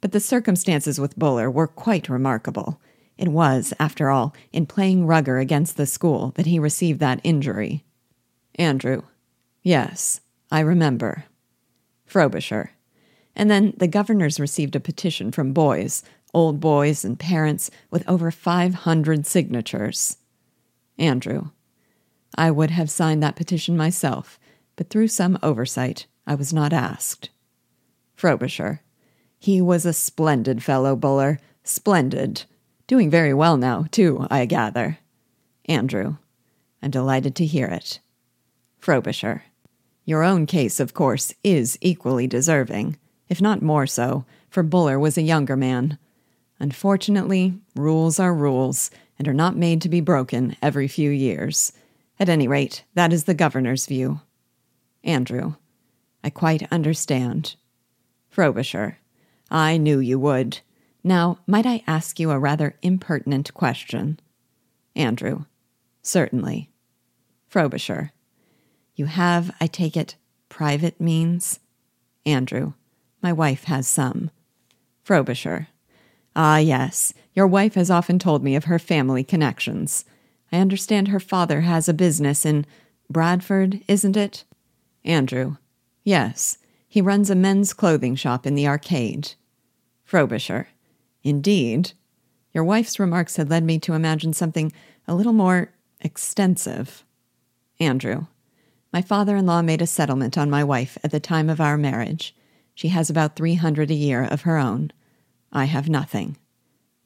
But 0.00 0.10
the 0.10 0.18
circumstances 0.18 0.98
with 0.98 1.16
Buller 1.16 1.48
were 1.48 1.68
quite 1.68 2.08
remarkable. 2.08 2.80
It 3.16 3.28
was, 3.28 3.72
after 3.78 4.10
all, 4.10 4.34
in 4.52 4.66
playing 4.66 5.06
rugger 5.06 5.38
against 5.38 5.76
the 5.76 5.86
school 5.86 6.32
that 6.34 6.46
he 6.46 6.58
received 6.58 6.98
that 6.98 7.20
injury. 7.22 7.84
Andrew. 8.56 9.02
Yes, 9.62 10.20
I 10.50 10.60
remember. 10.60 11.24
Frobisher. 12.06 12.72
And 13.36 13.50
then 13.50 13.74
the 13.76 13.86
governors 13.86 14.40
received 14.40 14.74
a 14.74 14.80
petition 14.80 15.30
from 15.30 15.52
boys, 15.52 16.02
old 16.34 16.60
boys 16.60 17.04
and 17.04 17.18
parents, 17.18 17.70
with 17.90 18.08
over 18.08 18.30
500 18.30 19.26
signatures. 19.26 20.18
Andrew. 20.98 21.50
I 22.36 22.50
would 22.50 22.70
have 22.70 22.90
signed 22.90 23.22
that 23.22 23.36
petition 23.36 23.76
myself, 23.76 24.38
but 24.76 24.90
through 24.90 25.08
some 25.08 25.38
oversight, 25.42 26.06
I 26.26 26.34
was 26.34 26.52
not 26.52 26.72
asked. 26.72 27.30
Frobisher. 28.14 28.82
He 29.38 29.60
was 29.60 29.86
a 29.86 29.92
splendid 29.92 30.62
fellow, 30.62 30.94
Buller. 30.94 31.38
Splendid. 31.64 32.44
Doing 32.86 33.10
very 33.10 33.32
well 33.32 33.56
now, 33.56 33.86
too, 33.90 34.26
I 34.30 34.44
gather. 34.46 34.98
Andrew. 35.66 36.16
I'm 36.82 36.90
delighted 36.90 37.34
to 37.36 37.46
hear 37.46 37.66
it. 37.66 38.00
Frobisher. 38.78 39.44
Your 40.10 40.24
own 40.24 40.46
case, 40.46 40.80
of 40.80 40.92
course, 40.92 41.32
is 41.44 41.78
equally 41.80 42.26
deserving 42.26 42.98
if 43.28 43.40
not 43.40 43.62
more 43.62 43.86
so, 43.86 44.24
for 44.48 44.64
Buller 44.64 44.98
was 44.98 45.16
a 45.16 45.22
younger 45.22 45.56
man. 45.56 45.98
Unfortunately, 46.58 47.60
rules 47.76 48.18
are 48.18 48.34
rules 48.34 48.90
and 49.20 49.28
are 49.28 49.32
not 49.32 49.56
made 49.56 49.80
to 49.82 49.88
be 49.88 50.00
broken 50.00 50.56
every 50.60 50.88
few 50.88 51.10
years. 51.10 51.72
At 52.18 52.28
any 52.28 52.48
rate, 52.48 52.82
that 52.94 53.12
is 53.12 53.22
the 53.22 53.34
governor's 53.34 53.86
view. 53.86 54.20
Andrew, 55.04 55.54
I 56.24 56.30
quite 56.30 56.66
understand. 56.72 57.54
Frobisher, 58.28 58.98
I 59.48 59.76
knew 59.76 60.00
you 60.00 60.18
would. 60.18 60.58
Now, 61.04 61.38
might 61.46 61.66
I 61.66 61.84
ask 61.86 62.18
you 62.18 62.32
a 62.32 62.38
rather 62.40 62.74
impertinent 62.82 63.54
question? 63.54 64.18
Andrew, 64.96 65.44
certainly. 66.02 66.68
Frobisher, 67.46 68.10
you 69.00 69.06
have, 69.06 69.50
I 69.58 69.66
take 69.66 69.96
it, 69.96 70.16
private 70.50 71.00
means? 71.00 71.58
Andrew, 72.26 72.74
my 73.22 73.32
wife 73.32 73.64
has 73.64 73.88
some. 73.88 74.30
Frobisher. 75.02 75.68
Ah, 76.36 76.58
yes. 76.58 77.14
Your 77.32 77.46
wife 77.46 77.74
has 77.74 77.90
often 77.90 78.18
told 78.18 78.44
me 78.44 78.54
of 78.54 78.64
her 78.64 78.78
family 78.78 79.24
connections. 79.24 80.04
I 80.52 80.58
understand 80.58 81.08
her 81.08 81.18
father 81.18 81.62
has 81.62 81.88
a 81.88 81.94
business 81.94 82.44
in 82.44 82.66
Bradford, 83.08 83.80
isn't 83.88 84.18
it? 84.18 84.44
Andrew. 85.02 85.56
Yes. 86.04 86.58
He 86.86 87.00
runs 87.00 87.30
a 87.30 87.34
men's 87.34 87.72
clothing 87.72 88.16
shop 88.16 88.46
in 88.46 88.54
the 88.54 88.68
arcade. 88.68 89.32
Frobisher. 90.04 90.68
Indeed. 91.24 91.92
Your 92.52 92.64
wife's 92.64 93.00
remarks 93.00 93.36
had 93.36 93.48
led 93.48 93.64
me 93.64 93.78
to 93.78 93.94
imagine 93.94 94.34
something 94.34 94.72
a 95.08 95.14
little 95.14 95.32
more 95.32 95.72
extensive. 96.02 97.02
Andrew, 97.80 98.26
my 98.92 99.02
father 99.02 99.36
in 99.36 99.46
law 99.46 99.62
made 99.62 99.82
a 99.82 99.86
settlement 99.86 100.36
on 100.36 100.50
my 100.50 100.64
wife 100.64 100.98
at 101.04 101.10
the 101.10 101.20
time 101.20 101.48
of 101.48 101.60
our 101.60 101.76
marriage. 101.76 102.34
She 102.74 102.88
has 102.88 103.10
about 103.10 103.36
300 103.36 103.90
a 103.90 103.94
year 103.94 104.24
of 104.24 104.42
her 104.42 104.56
own. 104.56 104.92
I 105.52 105.66
have 105.66 105.88
nothing. 105.88 106.36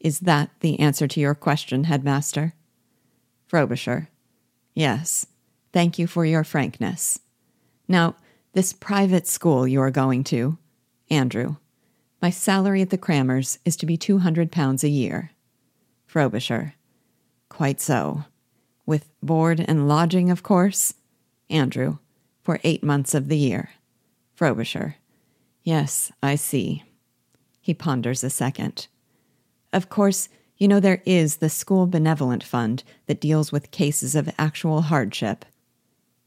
Is 0.00 0.20
that 0.20 0.50
the 0.60 0.78
answer 0.80 1.08
to 1.08 1.20
your 1.20 1.34
question, 1.34 1.84
headmaster? 1.84 2.54
Frobisher, 3.46 4.08
yes. 4.74 5.26
Thank 5.72 5.98
you 5.98 6.06
for 6.06 6.24
your 6.24 6.44
frankness. 6.44 7.20
Now, 7.88 8.16
this 8.52 8.72
private 8.72 9.26
school 9.26 9.66
you 9.66 9.80
are 9.80 9.90
going 9.90 10.24
to, 10.24 10.58
Andrew, 11.10 11.56
my 12.22 12.30
salary 12.30 12.80
at 12.80 12.90
the 12.90 12.98
Crammers 12.98 13.58
is 13.64 13.76
to 13.76 13.86
be 13.86 13.96
two 13.96 14.18
hundred 14.18 14.52
pounds 14.52 14.84
a 14.84 14.88
year. 14.88 15.32
Frobisher, 16.06 16.74
quite 17.48 17.80
so. 17.80 18.24
With 18.86 19.10
board 19.22 19.64
and 19.66 19.88
lodging, 19.88 20.30
of 20.30 20.42
course? 20.42 20.94
Andrew, 21.50 21.98
for 22.42 22.60
eight 22.64 22.82
months 22.82 23.14
of 23.14 23.28
the 23.28 23.36
year. 23.36 23.70
Frobisher, 24.34 24.96
yes, 25.62 26.12
I 26.22 26.34
see. 26.34 26.82
He 27.60 27.74
ponders 27.74 28.22
a 28.22 28.30
second. 28.30 28.88
Of 29.72 29.88
course, 29.88 30.28
you 30.56 30.68
know 30.68 30.80
there 30.80 31.02
is 31.04 31.36
the 31.36 31.48
School 31.48 31.86
Benevolent 31.86 32.44
Fund 32.44 32.84
that 33.06 33.20
deals 33.20 33.50
with 33.50 33.70
cases 33.70 34.14
of 34.14 34.32
actual 34.38 34.82
hardship. 34.82 35.44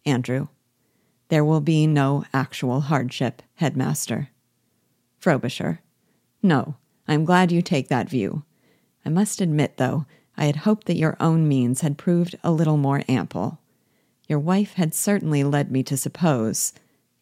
Andrew, 0.06 0.48
there 1.30 1.46
will 1.46 1.62
be 1.62 1.88
no 1.88 2.26
actual 2.34 2.82
hardship, 2.82 3.42
headmaster. 3.56 4.30
Frobisher, 5.20 5.82
no, 6.42 6.76
I 7.08 7.14
am 7.14 7.26
glad 7.26 7.52
you 7.52 7.62
take 7.62 7.88
that 7.90 8.10
view. 8.10 8.44
I 9.06 9.10
must 9.10 9.42
admit, 9.42 9.78
though, 9.78 10.06
I 10.36 10.46
had 10.46 10.58
hoped 10.58 10.88
that 10.88 10.98
your 10.98 11.18
own 11.20 11.48
means 11.48 11.82
had 11.82 11.98
proved 11.98 12.36
a 12.44 12.52
little 12.52 12.78
more 12.78 13.04
ample. 13.08 13.60
Your 14.28 14.40
wife 14.40 14.74
had 14.74 14.94
certainly 14.94 15.44
led 15.44 15.72
me 15.72 15.84
to 15.84 15.98
suppose. 15.98 16.74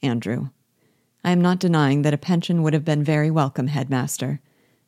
Andrew, 0.01 0.49
I 1.23 1.31
am 1.31 1.41
not 1.41 1.59
denying 1.59 2.01
that 2.01 2.13
a 2.13 2.17
pension 2.17 2.63
would 2.63 2.73
have 2.73 2.85
been 2.85 3.03
very 3.03 3.31
welcome, 3.31 3.67
headmaster, 3.67 4.39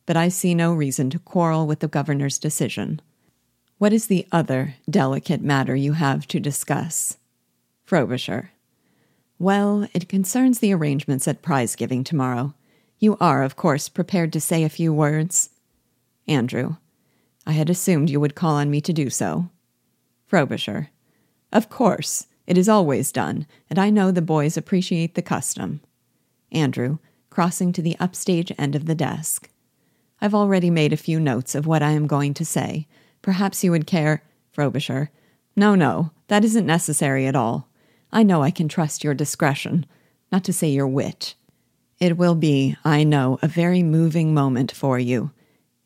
but 0.06 0.16
I 0.16 0.28
see 0.28 0.54
no 0.54 0.72
reason 0.72 1.10
to 1.10 1.18
quarrel 1.18 1.66
with 1.66 1.80
the 1.80 1.88
governor's 1.88 2.38
decision. 2.38 3.00
What 3.78 3.92
is 3.92 4.06
the 4.06 4.26
other 4.32 4.74
delicate 4.90 5.42
matter 5.42 5.76
you 5.76 5.92
have 5.92 6.26
to 6.28 6.40
discuss? 6.40 7.18
Frobisher. 7.84 8.50
Well, 9.38 9.86
it 9.94 10.08
concerns 10.08 10.58
the 10.58 10.74
arrangements 10.74 11.28
at 11.28 11.42
prize 11.42 11.76
giving 11.76 12.02
tomorrow. 12.02 12.54
You 12.98 13.16
are, 13.20 13.44
of 13.44 13.54
course, 13.54 13.88
prepared 13.88 14.32
to 14.32 14.40
say 14.40 14.64
a 14.64 14.68
few 14.68 14.92
words? 14.92 15.50
Andrew. 16.26 16.76
I 17.46 17.52
had 17.52 17.70
assumed 17.70 18.10
you 18.10 18.18
would 18.18 18.34
call 18.34 18.56
on 18.56 18.70
me 18.70 18.80
to 18.80 18.92
do 18.92 19.10
so. 19.10 19.48
Frobisher. 20.26 20.90
Of 21.52 21.68
course. 21.68 22.26
It 22.46 22.56
is 22.56 22.68
always 22.68 23.12
done, 23.12 23.46
and 23.68 23.78
I 23.78 23.90
know 23.90 24.10
the 24.10 24.22
boys 24.22 24.56
appreciate 24.56 25.14
the 25.14 25.22
custom. 25.22 25.80
Andrew, 26.50 26.98
crossing 27.28 27.72
to 27.74 27.82
the 27.82 27.96
upstage 28.00 28.50
end 28.56 28.74
of 28.74 28.86
the 28.86 28.94
desk. 28.94 29.50
I've 30.20 30.34
already 30.34 30.70
made 30.70 30.92
a 30.92 30.96
few 30.96 31.20
notes 31.20 31.54
of 31.54 31.66
what 31.66 31.82
I 31.82 31.90
am 31.90 32.06
going 32.06 32.32
to 32.34 32.44
say. 32.44 32.86
Perhaps 33.20 33.62
you 33.62 33.70
would 33.70 33.86
care. 33.86 34.22
Frobisher. 34.50 35.10
No, 35.54 35.74
no, 35.74 36.10
that 36.28 36.44
isn't 36.44 36.66
necessary 36.66 37.26
at 37.26 37.36
all. 37.36 37.68
I 38.10 38.22
know 38.22 38.42
I 38.42 38.50
can 38.50 38.68
trust 38.68 39.04
your 39.04 39.14
discretion, 39.14 39.84
not 40.32 40.42
to 40.44 40.52
say 40.52 40.68
your 40.68 40.88
wit. 40.88 41.34
It 42.00 42.16
will 42.16 42.34
be, 42.34 42.76
I 42.84 43.04
know, 43.04 43.38
a 43.42 43.48
very 43.48 43.82
moving 43.82 44.32
moment 44.32 44.72
for 44.72 44.98
you. 44.98 45.32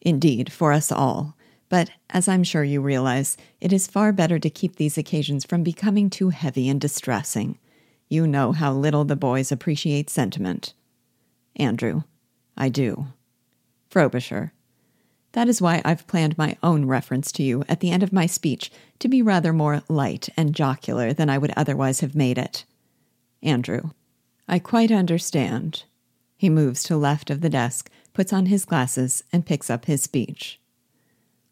Indeed, 0.01 0.53
for 0.53 0.73
us 0.73 0.93
all. 0.93 1.37
But, 1.73 1.89
as 2.11 2.29
I'm 2.29 2.45
sure 2.45 2.63
you 2.63 2.83
realize, 2.83 3.39
it 3.59 3.73
is 3.73 3.87
far 3.87 4.13
better 4.13 4.39
to 4.39 4.51
keep 4.51 4.77
these 4.77 4.99
occasions 4.99 5.47
from 5.47 5.63
becoming 5.63 6.11
too 6.11 6.29
heavy 6.29 6.69
and 6.69 6.79
distressing. 6.79 7.59
You 8.11 8.27
know 8.27 8.53
how 8.53 8.75
little 8.75 9.07
the 9.07 9.17
boys 9.17 9.51
appreciate 9.51 10.11
sentiment. 10.11 10.75
Andrew, 11.57 12.03
I 12.59 12.69
do. 12.69 13.07
Frobisher, 13.89 14.53
that 15.33 15.49
is 15.49 15.63
why 15.63 15.81
I've 15.83 16.07
planned 16.07 16.37
my 16.37 16.59
own 16.63 16.85
reference 16.85 17.33
to 17.33 17.43
you 17.43 17.65
at 17.71 17.81
the 17.81 17.91
end 17.91 18.03
of 18.03 18.13
my 18.13 18.27
speech 18.27 18.71
to 18.99 19.09
be 19.09 19.23
rather 19.23 19.55
more 19.55 19.83
light 19.89 20.29
and 20.37 20.55
jocular 20.55 21.15
than 21.15 21.31
I 21.31 21.39
would 21.39 21.55
otherwise 21.57 22.01
have 22.01 22.15
made 22.15 22.37
it. 22.37 22.67
Andrew, 23.43 23.93
I 24.47 24.59
quite 24.59 24.93
understand. 24.93 25.85
He 26.37 26.51
moves 26.51 26.83
to 26.83 26.99
left 26.99 27.31
of 27.31 27.41
the 27.41 27.49
desk, 27.49 27.89
puts 28.13 28.31
on 28.31 28.45
his 28.45 28.67
glasses, 28.67 29.25
and 29.33 29.47
picks 29.47 29.71
up 29.71 29.87
his 29.87 30.03
speech. 30.03 30.59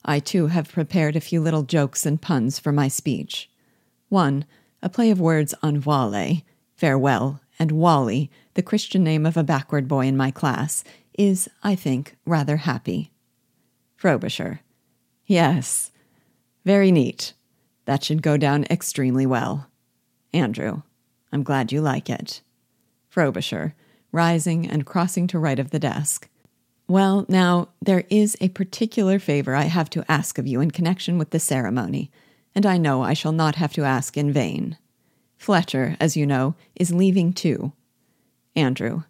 I 0.05 0.19
too 0.19 0.49
have 0.49 0.73
prepared 0.73 1.17
a 1.17 1.21
few 1.21 1.41
little 1.41 1.63
jokes 1.63 2.07
and 2.07 2.21
puns 2.21 2.59
for 2.59 2.73
my 2.73 2.89
speech. 2.89 3.51
One, 4.09 4.45
a 4.83 4.89
play 4.89 5.11
of 5.11 5.21
words 5.21 5.55
on 5.63 5.79
Vale, 5.79 6.43
farewell, 6.75 7.41
and 7.59 7.73
Wally, 7.73 8.31
the 8.55 8.63
Christian 8.63 9.05
name 9.05 9.27
of 9.27 9.37
a 9.37 9.45
backward 9.45 9.87
boy 9.87 10.07
in 10.07 10.17
my 10.17 10.31
class, 10.31 10.83
is, 11.19 11.49
I 11.63 11.75
think, 11.75 12.17
rather 12.25 12.59
happy. 12.59 13.13
Frobisher. 13.97 14.61
Yes. 15.27 15.91
Very 16.65 16.91
neat. 16.91 17.35
That 17.85 18.03
should 18.03 18.23
go 18.23 18.37
down 18.37 18.65
extremely 18.71 19.27
well. 19.27 19.69
Andrew. 20.33 20.83
I'm 21.33 21.43
glad 21.43 21.71
you 21.71 21.81
like 21.81 22.09
it. 22.09 22.41
Frobisher 23.09 23.75
rising 24.13 24.69
and 24.69 24.87
crossing 24.87 25.27
to 25.29 25.39
right 25.39 25.59
of 25.59 25.71
the 25.71 25.79
desk. 25.79 26.29
Well, 26.91 27.25
now, 27.29 27.69
there 27.81 28.03
is 28.11 28.37
a 28.41 28.49
particular 28.49 29.21
favor 29.21 29.55
I 29.55 29.67
have 29.67 29.89
to 29.91 30.05
ask 30.11 30.39
of 30.39 30.49
you 30.49 30.61
in 30.61 30.73
connection 30.73 31.19
with 31.19 31.31
the 31.31 31.39
ceremony, 31.39 32.11
and 32.53 32.67
I 32.67 32.79
know 32.79 33.03
I 33.03 33.15
shall 33.15 33.31
not 33.31 33.55
have 33.55 33.73
to 33.75 33.85
ask 33.85 34.17
in 34.17 34.33
vain. 34.33 34.77
Fletcher, 35.39 35.97
as 36.01 36.17
you 36.17 36.27
know, 36.27 36.57
is 36.75 36.93
leaving 36.93 37.33
too. 37.33 37.75
Andrew. 38.57 39.05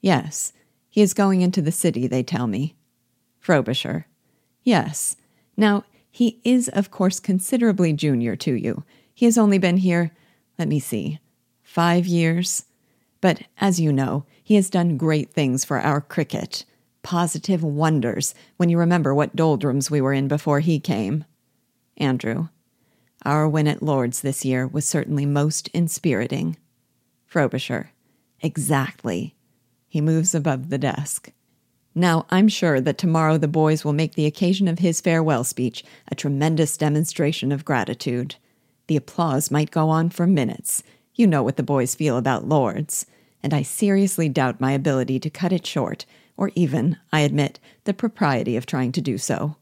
Yes, 0.00 0.54
he 0.88 1.02
is 1.02 1.12
going 1.12 1.42
into 1.42 1.60
the 1.60 1.70
city, 1.70 2.06
they 2.06 2.22
tell 2.22 2.46
me. 2.46 2.74
Frobisher. 3.38 4.06
Yes. 4.62 5.18
Now, 5.58 5.84
he 6.10 6.40
is, 6.42 6.70
of 6.70 6.90
course, 6.90 7.20
considerably 7.20 7.92
junior 7.92 8.34
to 8.36 8.54
you. 8.54 8.82
He 9.14 9.26
has 9.26 9.36
only 9.36 9.58
been 9.58 9.76
here, 9.76 10.10
let 10.58 10.68
me 10.68 10.80
see, 10.80 11.20
five 11.62 12.06
years. 12.06 12.64
But 13.20 13.42
as 13.60 13.78
you 13.78 13.92
know, 13.92 14.24
he 14.42 14.54
has 14.54 14.70
done 14.70 14.96
great 14.96 15.34
things 15.34 15.66
for 15.66 15.78
our 15.78 16.00
cricket. 16.00 16.64
Positive 17.06 17.62
wonders, 17.62 18.34
when 18.56 18.68
you 18.68 18.76
remember 18.76 19.14
what 19.14 19.36
doldrums 19.36 19.88
we 19.88 20.00
were 20.00 20.12
in 20.12 20.26
before 20.26 20.58
he 20.58 20.80
came. 20.80 21.24
Andrew. 21.96 22.48
Our 23.24 23.48
win 23.48 23.68
at 23.68 23.80
Lord's 23.80 24.22
this 24.22 24.44
year 24.44 24.66
was 24.66 24.88
certainly 24.88 25.24
most 25.24 25.68
inspiriting. 25.68 26.56
Frobisher. 27.24 27.92
Exactly. 28.40 29.36
He 29.86 30.00
moves 30.00 30.34
above 30.34 30.68
the 30.68 30.78
desk. 30.78 31.30
Now, 31.94 32.26
I'm 32.28 32.48
sure 32.48 32.80
that 32.80 32.98
tomorrow 32.98 33.38
the 33.38 33.46
boys 33.46 33.84
will 33.84 33.92
make 33.92 34.16
the 34.16 34.26
occasion 34.26 34.66
of 34.66 34.80
his 34.80 35.00
farewell 35.00 35.44
speech 35.44 35.84
a 36.08 36.16
tremendous 36.16 36.76
demonstration 36.76 37.52
of 37.52 37.64
gratitude. 37.64 38.34
The 38.88 38.96
applause 38.96 39.48
might 39.48 39.70
go 39.70 39.90
on 39.90 40.10
for 40.10 40.26
minutes. 40.26 40.82
You 41.14 41.28
know 41.28 41.44
what 41.44 41.56
the 41.56 41.62
boys 41.62 41.94
feel 41.94 42.16
about 42.16 42.48
Lords 42.48 43.06
and 43.46 43.54
I 43.54 43.62
seriously 43.62 44.28
doubt 44.28 44.60
my 44.60 44.72
ability 44.72 45.20
to 45.20 45.30
cut 45.30 45.52
it 45.52 45.64
short, 45.64 46.04
or 46.36 46.50
even, 46.54 46.98
I 47.12 47.20
admit, 47.20 47.58
the 47.84 47.94
propriety 47.94 48.56
of 48.56 48.66
trying 48.66 48.92
to 48.92 49.00
do 49.00 49.18
so. 49.18 49.56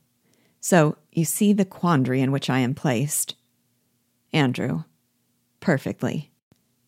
So, 0.60 0.96
you 1.12 1.24
see 1.24 1.52
the 1.52 1.64
quandary 1.64 2.20
in 2.20 2.32
which 2.32 2.48
I 2.50 2.60
am 2.60 2.74
placed. 2.74 3.34
Andrew. 4.32 4.84
Perfectly. 5.60 6.30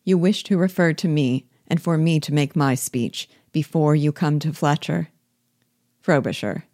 You 0.03 0.17
wish 0.17 0.43
to 0.43 0.57
refer 0.57 0.93
to 0.93 1.07
me, 1.07 1.47
and 1.67 1.81
for 1.81 1.97
me 1.97 2.19
to 2.19 2.33
make 2.33 2.55
my 2.55 2.75
speech, 2.75 3.29
before 3.51 3.95
you 3.95 4.11
come 4.11 4.39
to 4.39 4.53
Fletcher? 4.53 5.09
Frobisher. 6.01 6.65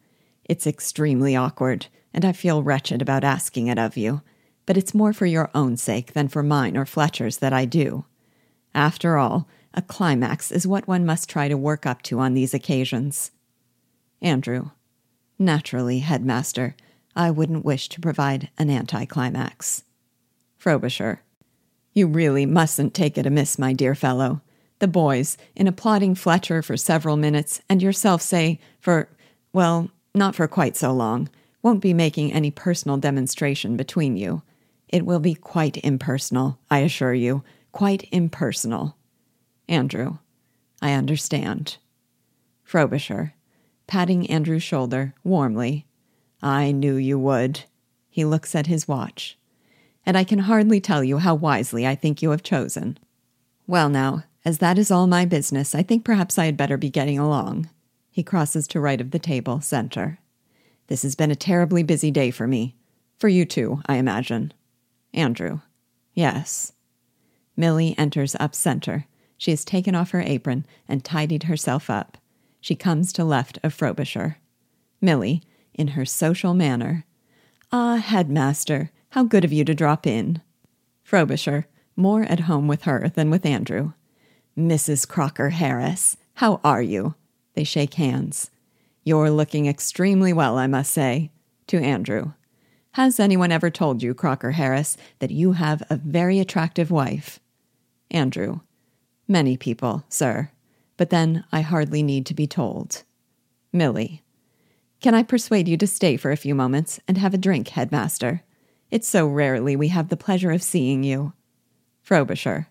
It's 0.46 0.68
extremely 0.68 1.36
awkward, 1.36 1.88
and 2.14 2.26
I 2.26 2.32
feel 2.32 2.64
wretched 2.64 3.02
about 3.02 3.24
asking 3.24 3.68
it 3.68 3.80
of 3.80 3.98
you, 3.98 4.22
but 4.66 4.78
it's 4.78 4.94
more 4.94 5.14
for 5.14 5.26
your 5.26 5.50
own 5.54 5.78
sake 5.78 6.14
than 6.14 6.28
for 6.28 6.44
mine 6.44 6.78
or 6.78 6.86
Fletcher's 6.86 7.38
that 7.38 7.54
I 7.54 7.66
do. 7.66 8.06
After 8.76 9.18
all, 9.18 9.48
a 9.74 9.82
climax 9.82 10.52
is 10.52 10.68
what 10.68 10.88
one 10.88 11.06
must 11.06 11.30
try 11.30 11.48
to 11.48 11.58
work 11.58 11.86
up 11.86 12.02
to 12.04 12.20
on 12.20 12.34
these 12.34 12.54
occasions. 12.54 13.32
Andrew. 14.22 14.70
Naturally, 15.40 16.00
headmaster, 16.00 16.76
I 17.16 17.32
wouldn't 17.32 17.66
wish 17.66 17.90
to 17.90 18.02
provide 18.02 18.50
an 18.58 18.70
anticlimax. 18.70 19.84
Frobisher. 20.58 21.22
You 21.94 22.08
really 22.08 22.46
mustn't 22.46 22.94
take 22.94 23.18
it 23.18 23.26
amiss, 23.26 23.60
my 23.60 23.74
dear 23.74 23.96
fellow. 23.96 24.42
The 24.80 24.88
boys, 24.88 25.38
in 25.56 25.68
applauding 25.68 26.16
Fletcher 26.16 26.62
for 26.62 26.78
several 26.78 27.18
minutes, 27.18 27.62
and 27.70 27.82
yourself 27.82 28.22
say, 28.22 28.60
for, 28.80 29.10
well, 29.54 29.90
not 30.14 30.36
for 30.36 30.48
quite 30.48 30.76
so 30.76 30.92
long, 30.92 31.30
won't 31.62 31.82
be 31.82 31.94
making 31.94 32.34
any 32.34 32.52
personal 32.52 32.98
demonstration 32.98 33.78
between 33.78 34.18
you. 34.18 34.42
It 34.90 35.06
will 35.06 35.20
be 35.20 35.36
quite 35.36 35.78
impersonal, 35.84 36.60
I 36.70 36.80
assure 36.80 37.14
you, 37.14 37.44
quite 37.72 38.08
impersonal. 38.12 38.96
Andrew, 39.68 40.18
I 40.82 40.94
understand. 40.94 41.78
Frobisher, 42.64 43.34
patting 43.88 44.30
Andrew's 44.30 44.64
shoulder 44.64 45.14
warmly. 45.24 45.86
I 46.42 46.72
knew 46.72 46.96
you 46.96 47.18
would. 47.20 47.64
He 48.10 48.26
looks 48.26 48.54
at 48.56 48.68
his 48.68 48.88
watch. 48.88 49.38
And 50.06 50.18
I 50.18 50.24
can 50.24 50.40
hardly 50.40 50.82
tell 50.82 51.04
you 51.04 51.20
how 51.20 51.36
wisely 51.36 51.88
I 51.88 51.96
think 51.96 52.22
you 52.22 52.32
have 52.32 52.44
chosen. 52.44 52.98
Well, 53.66 53.90
now, 53.90 54.24
as 54.44 54.58
that 54.58 54.78
is 54.78 54.92
all 54.92 55.08
my 55.08 55.24
business, 55.26 55.74
I 55.74 55.84
think 55.84 56.04
perhaps 56.04 56.38
I 56.38 56.46
had 56.46 56.58
better 56.58 56.78
be 56.78 56.90
getting 56.90 57.18
along. 57.18 57.70
He 58.12 58.24
crosses 58.24 58.68
to 58.68 58.82
right 58.82 59.00
of 59.00 59.12
the 59.12 59.20
table, 59.20 59.62
center. 59.62 60.20
This 60.88 61.04
has 61.04 61.16
been 61.16 61.32
a 61.32 61.36
terribly 61.36 61.82
busy 61.82 62.12
day 62.12 62.30
for 62.30 62.46
me. 62.46 62.76
For 63.18 63.30
you 63.30 63.46
too, 63.46 63.82
I 63.86 63.96
imagine. 63.96 64.54
Andrew. 65.14 65.62
Yes. 66.14 66.74
Milly 67.56 67.96
enters 67.98 68.36
up 68.40 68.54
center. 68.54 69.06
She 69.38 69.52
has 69.52 69.66
taken 69.66 69.96
off 69.96 70.12
her 70.12 70.22
apron 70.22 70.66
and 70.88 71.04
tidied 71.04 71.44
herself 71.44 71.90
up. 71.90 72.18
She 72.62 72.76
comes 72.76 73.12
to 73.14 73.26
left 73.26 73.60
of 73.64 73.74
Frobisher. 73.74 74.38
Milly, 75.02 75.42
in 75.74 75.90
her 75.90 76.06
social 76.06 76.54
manner. 76.54 77.06
Ah, 77.72 77.98
headmaster, 77.98 78.92
how 79.10 79.24
good 79.24 79.44
of 79.44 79.52
you 79.52 79.66
to 79.66 79.74
drop 79.74 80.08
in. 80.08 80.42
Frobisher, 81.04 81.68
more 81.96 82.24
at 82.24 82.42
home 82.42 82.68
with 82.68 82.84
her 82.84 83.10
than 83.10 83.30
with 83.30 83.46
Andrew. 83.46 83.94
Mrs. 84.58 85.08
Crocker 85.08 85.50
Harris, 85.50 86.16
how 86.36 86.62
are 86.64 86.82
you? 86.82 87.16
They 87.56 87.64
shake 87.64 87.96
hands. 87.96 88.50
You're 89.04 89.30
looking 89.30 89.66
extremely 89.66 90.32
well, 90.34 90.58
I 90.58 90.68
must 90.68 90.94
say. 90.94 91.32
To 91.68 91.80
Andrew. 91.80 92.34
Has 92.92 93.20
anyone 93.20 93.52
ever 93.52 93.70
told 93.70 94.04
you, 94.04 94.14
Crocker 94.14 94.52
Harris, 94.52 94.98
that 95.20 95.32
you 95.32 95.54
have 95.54 95.82
a 95.90 95.96
very 95.96 96.40
attractive 96.40 96.92
wife? 96.92 97.40
Andrew. 98.12 98.60
Many 99.28 99.58
people, 99.58 100.04
sir. 100.10 100.50
But 100.98 101.10
then 101.10 101.44
I 101.52 101.62
hardly 101.62 102.04
need 102.04 102.26
to 102.28 102.34
be 102.34 102.48
told. 102.48 103.04
Milly. 103.72 104.24
Can 105.02 105.16
I 105.16 105.24
persuade 105.24 105.68
you 105.68 105.76
to 105.78 105.88
stay 105.88 106.18
for 106.18 106.32
a 106.32 106.38
few 106.38 106.56
moments 106.56 107.00
and 107.08 107.18
have 107.18 107.34
a 107.34 107.38
drink, 107.38 107.70
headmaster? 107.70 108.44
It's 108.92 109.08
so 109.08 109.28
rarely 109.28 109.76
we 109.76 109.88
have 109.90 110.10
the 110.10 110.18
pleasure 110.18 110.52
of 110.52 110.64
seeing 110.64 111.04
you. 111.04 111.34
Frobisher. 112.02 112.68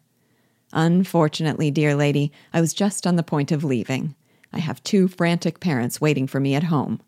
Unfortunately, 0.72 1.70
dear 1.70 1.94
lady, 1.94 2.32
I 2.52 2.60
was 2.60 2.72
just 2.72 3.06
on 3.06 3.16
the 3.16 3.22
point 3.22 3.52
of 3.52 3.64
leaving. 3.64 4.14
I 4.52 4.58
have 4.60 4.82
two 4.82 5.08
frantic 5.08 5.60
parents 5.60 6.00
waiting 6.00 6.26
for 6.26 6.40
me 6.40 6.54
at 6.54 6.64
home. 6.64 7.00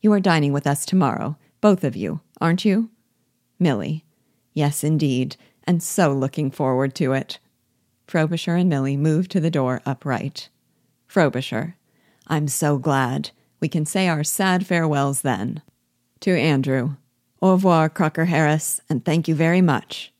You 0.00 0.12
are 0.12 0.20
dining 0.20 0.52
with 0.52 0.66
us 0.66 0.84
tomorrow, 0.84 1.36
both 1.60 1.84
of 1.84 1.96
you, 1.96 2.20
aren't 2.40 2.64
you? 2.64 2.90
Milly. 3.58 4.04
Yes, 4.52 4.84
indeed, 4.84 5.36
and 5.64 5.82
so 5.82 6.12
looking 6.12 6.50
forward 6.50 6.94
to 6.96 7.12
it. 7.12 7.38
Frobisher 8.06 8.54
and 8.54 8.68
Milly 8.68 8.96
move 8.96 9.28
to 9.28 9.40
the 9.40 9.50
door 9.50 9.82
upright. 9.84 10.48
Frobisher. 11.06 11.76
I'm 12.26 12.48
so 12.48 12.78
glad. 12.78 13.30
We 13.60 13.68
can 13.68 13.86
say 13.86 14.08
our 14.08 14.24
sad 14.24 14.66
farewells 14.66 15.22
then. 15.22 15.62
To 16.20 16.30
Andrew. 16.30 16.96
Au 17.42 17.52
revoir, 17.52 17.88
Crocker 17.88 18.26
Harris, 18.26 18.80
and 18.88 19.04
thank 19.04 19.28
you 19.28 19.34
very 19.34 19.60
much. 19.60 20.12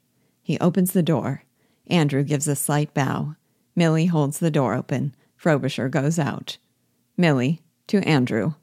He 0.42 0.58
opens 0.58 0.92
the 0.92 1.02
door. 1.02 1.44
Andrew 1.86 2.22
gives 2.22 2.48
a 2.48 2.56
slight 2.56 2.92
bow. 2.94 3.36
Milly 3.74 4.06
holds 4.06 4.38
the 4.38 4.50
door 4.50 4.74
open. 4.74 5.14
Frobisher 5.36 5.88
goes 5.88 6.18
out. 6.18 6.58
Milly. 7.16 7.62
To 7.88 7.98
Andrew. 7.98 8.54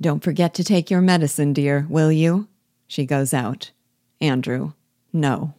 Don't 0.00 0.22
forget 0.22 0.54
to 0.54 0.64
take 0.64 0.90
your 0.90 1.00
medicine, 1.00 1.52
dear, 1.52 1.86
will 1.88 2.12
you? 2.12 2.46
She 2.86 3.04
goes 3.04 3.34
out. 3.34 3.72
Andrew. 4.20 4.72
No. 5.12 5.54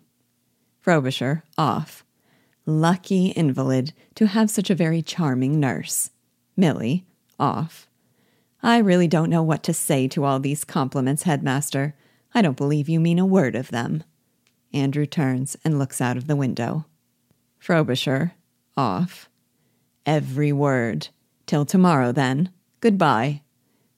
Frobisher. 0.79 1.43
Off. 1.57 2.05
Lucky 2.71 3.33
invalid 3.35 3.91
to 4.15 4.27
have 4.27 4.49
such 4.49 4.69
a 4.69 4.75
very 4.75 5.01
charming 5.01 5.59
nurse. 5.59 6.11
Milly. 6.55 7.05
Off. 7.37 7.85
I 8.63 8.77
really 8.77 9.09
don't 9.09 9.29
know 9.29 9.43
what 9.43 9.61
to 9.63 9.73
say 9.73 10.07
to 10.07 10.23
all 10.23 10.39
these 10.39 10.63
compliments, 10.63 11.23
headmaster. 11.23 11.95
I 12.33 12.41
don't 12.41 12.55
believe 12.55 12.87
you 12.87 13.01
mean 13.01 13.19
a 13.19 13.25
word 13.25 13.55
of 13.55 13.71
them. 13.71 14.03
Andrew 14.71 15.05
turns 15.05 15.57
and 15.65 15.77
looks 15.77 15.99
out 15.99 16.15
of 16.15 16.27
the 16.27 16.35
window. 16.37 16.85
Frobisher. 17.59 18.35
Off. 18.77 19.27
Every 20.05 20.53
word. 20.53 21.09
Till 21.45 21.65
tomorrow, 21.65 22.13
then. 22.13 22.51
Goodbye. 22.79 23.41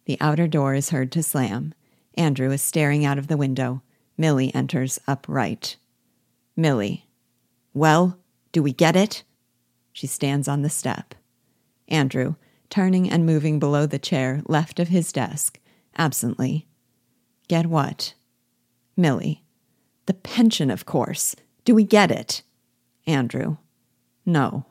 The 0.05 0.17
outer 0.19 0.47
door 0.47 0.73
is 0.73 0.89
heard 0.89 1.11
to 1.11 1.21
slam. 1.21 1.75
Andrew 2.15 2.51
is 2.51 2.63
staring 2.63 3.05
out 3.05 3.19
of 3.19 3.27
the 3.27 3.37
window. 3.37 3.83
Milly 4.17 4.53
enters 4.55 4.99
upright. 5.07 5.75
Milly. 6.55 7.07
Well, 7.73 8.17
do 8.53 8.63
we 8.63 8.71
get 8.71 8.95
it? 8.95 9.23
She 9.91 10.07
stands 10.07 10.47
on 10.47 10.61
the 10.61 10.69
step. 10.69 11.15
Andrew, 11.89 12.35
turning 12.69 13.09
and 13.09 13.25
moving 13.25 13.59
below 13.59 13.85
the 13.85 13.99
chair 13.99 14.41
left 14.45 14.79
of 14.79 14.87
his 14.87 15.11
desk, 15.11 15.59
absently. 15.97 16.67
Get 17.49 17.65
what? 17.65 18.13
Milly. 18.95 19.43
The 20.05 20.13
pension, 20.13 20.71
of 20.71 20.85
course. 20.85 21.35
Do 21.65 21.75
we 21.75 21.83
get 21.83 22.11
it? 22.11 22.43
Andrew. 23.05 23.57
No. 24.25 24.67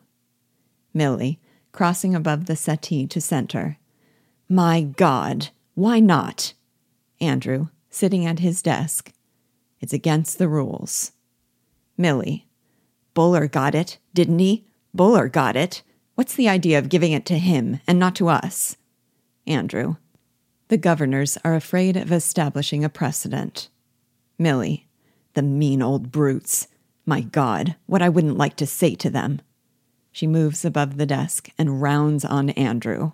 Milly, 0.94 1.40
crossing 1.72 2.14
above 2.14 2.46
the 2.46 2.56
settee 2.56 3.06
to 3.08 3.20
center. 3.20 3.78
My 4.48 4.82
God, 4.82 5.48
why 5.74 6.00
not? 6.00 6.54
Andrew, 7.20 7.68
sitting 7.90 8.24
at 8.26 8.38
his 8.38 8.62
desk. 8.62 9.12
It's 9.80 9.92
against 9.92 10.38
the 10.38 10.48
rules. 10.48 11.12
Milly. 11.96 12.46
Buller 13.14 13.46
got 13.46 13.74
it, 13.74 13.98
didn't 14.14 14.38
he? 14.38 14.64
Buller 14.94 15.28
got 15.28 15.56
it. 15.56 15.82
What's 16.14 16.34
the 16.34 16.48
idea 16.48 16.78
of 16.78 16.88
giving 16.88 17.12
it 17.12 17.26
to 17.26 17.38
him 17.38 17.80
and 17.86 17.98
not 17.98 18.14
to 18.16 18.28
us? 18.28 18.76
Andrew. 19.46 19.96
The 20.68 20.76
governors 20.78 21.36
are 21.44 21.54
afraid 21.54 21.96
of 21.96 22.12
establishing 22.12 22.84
a 22.84 22.88
precedent. 22.88 23.68
Milly. 24.38 24.88
The 25.34 25.42
mean 25.42 25.82
old 25.82 26.10
brutes. 26.12 26.68
My 27.04 27.20
God, 27.20 27.76
what 27.86 28.02
I 28.02 28.08
wouldn't 28.08 28.38
like 28.38 28.56
to 28.56 28.66
say 28.66 28.94
to 28.96 29.10
them. 29.10 29.40
She 30.12 30.26
moves 30.26 30.64
above 30.64 30.96
the 30.96 31.06
desk 31.06 31.48
and 31.58 31.82
rounds 31.82 32.24
on 32.24 32.50
Andrew. 32.50 33.12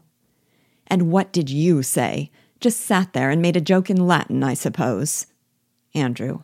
And 0.87 1.11
what 1.11 1.33
did 1.33 1.49
you 1.49 1.83
say? 1.83 2.31
Just 2.61 2.81
sat 2.81 3.13
there 3.13 3.31
and 3.31 3.41
made 3.41 3.57
a 3.57 3.61
joke 3.61 3.89
in 3.89 4.07
Latin, 4.07 4.43
I 4.43 4.55
suppose. 4.55 5.27
Andrew. 5.95 6.43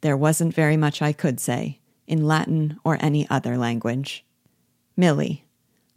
There 0.00 0.16
wasn't 0.16 0.54
very 0.54 0.76
much 0.76 1.02
I 1.02 1.12
could 1.12 1.40
say, 1.40 1.79
in 2.10 2.26
Latin 2.26 2.76
or 2.84 2.98
any 3.00 3.26
other 3.30 3.56
language. 3.56 4.24
Milly. 4.96 5.44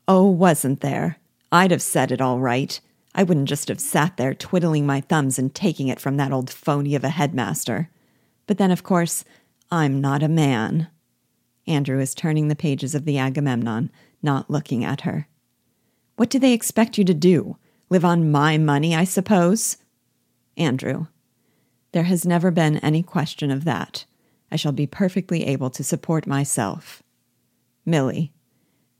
Oh, 0.08 0.30
wasn't 0.30 0.82
there? 0.82 1.18
I'd 1.52 1.72
have 1.72 1.82
said 1.82 2.12
it 2.12 2.22
all 2.22 2.40
right. 2.40 2.80
I 3.16 3.24
wouldn't 3.24 3.50
just 3.50 3.68
have 3.68 3.80
sat 3.80 4.16
there 4.16 4.36
twiddling 4.36 4.86
my 4.86 5.02
thumbs 5.02 5.40
and 5.40 5.54
taking 5.54 5.88
it 5.88 6.00
from 6.00 6.18
that 6.18 6.32
old 6.32 6.52
phony 6.52 6.94
of 6.94 7.04
a 7.04 7.10
headmaster. 7.10 7.90
But 8.46 8.60
then, 8.60 8.70
of 8.70 8.84
course, 8.84 9.26
I'm 9.72 10.00
not 10.00 10.22
a 10.22 10.28
man. 10.28 10.88
Andrew 11.66 12.00
is 12.00 12.14
turning 12.14 12.48
the 12.48 12.56
pages 12.56 12.94
of 12.94 13.06
the 13.06 13.18
Agamemnon, 13.18 13.90
not 14.22 14.52
looking 14.52 14.86
at 14.86 15.02
her. 15.02 15.28
What 16.16 16.30
do 16.30 16.38
they 16.38 16.54
expect 16.54 16.98
you 17.00 17.04
to 17.06 17.14
do? 17.14 17.58
Live 17.90 18.06
on 18.06 18.32
my 18.32 18.60
money, 18.60 18.96
I 18.96 19.04
suppose? 19.04 19.78
Andrew. 20.58 21.08
There 21.92 22.04
has 22.04 22.26
never 22.26 22.52
been 22.52 22.78
any 22.78 23.02
question 23.02 23.50
of 23.50 23.64
that. 23.66 24.06
I 24.54 24.56
shall 24.56 24.72
be 24.72 24.86
perfectly 24.86 25.48
able 25.48 25.72
to 25.72 25.84
support 25.84 26.28
myself. 26.28 27.02
Milly. 27.88 28.32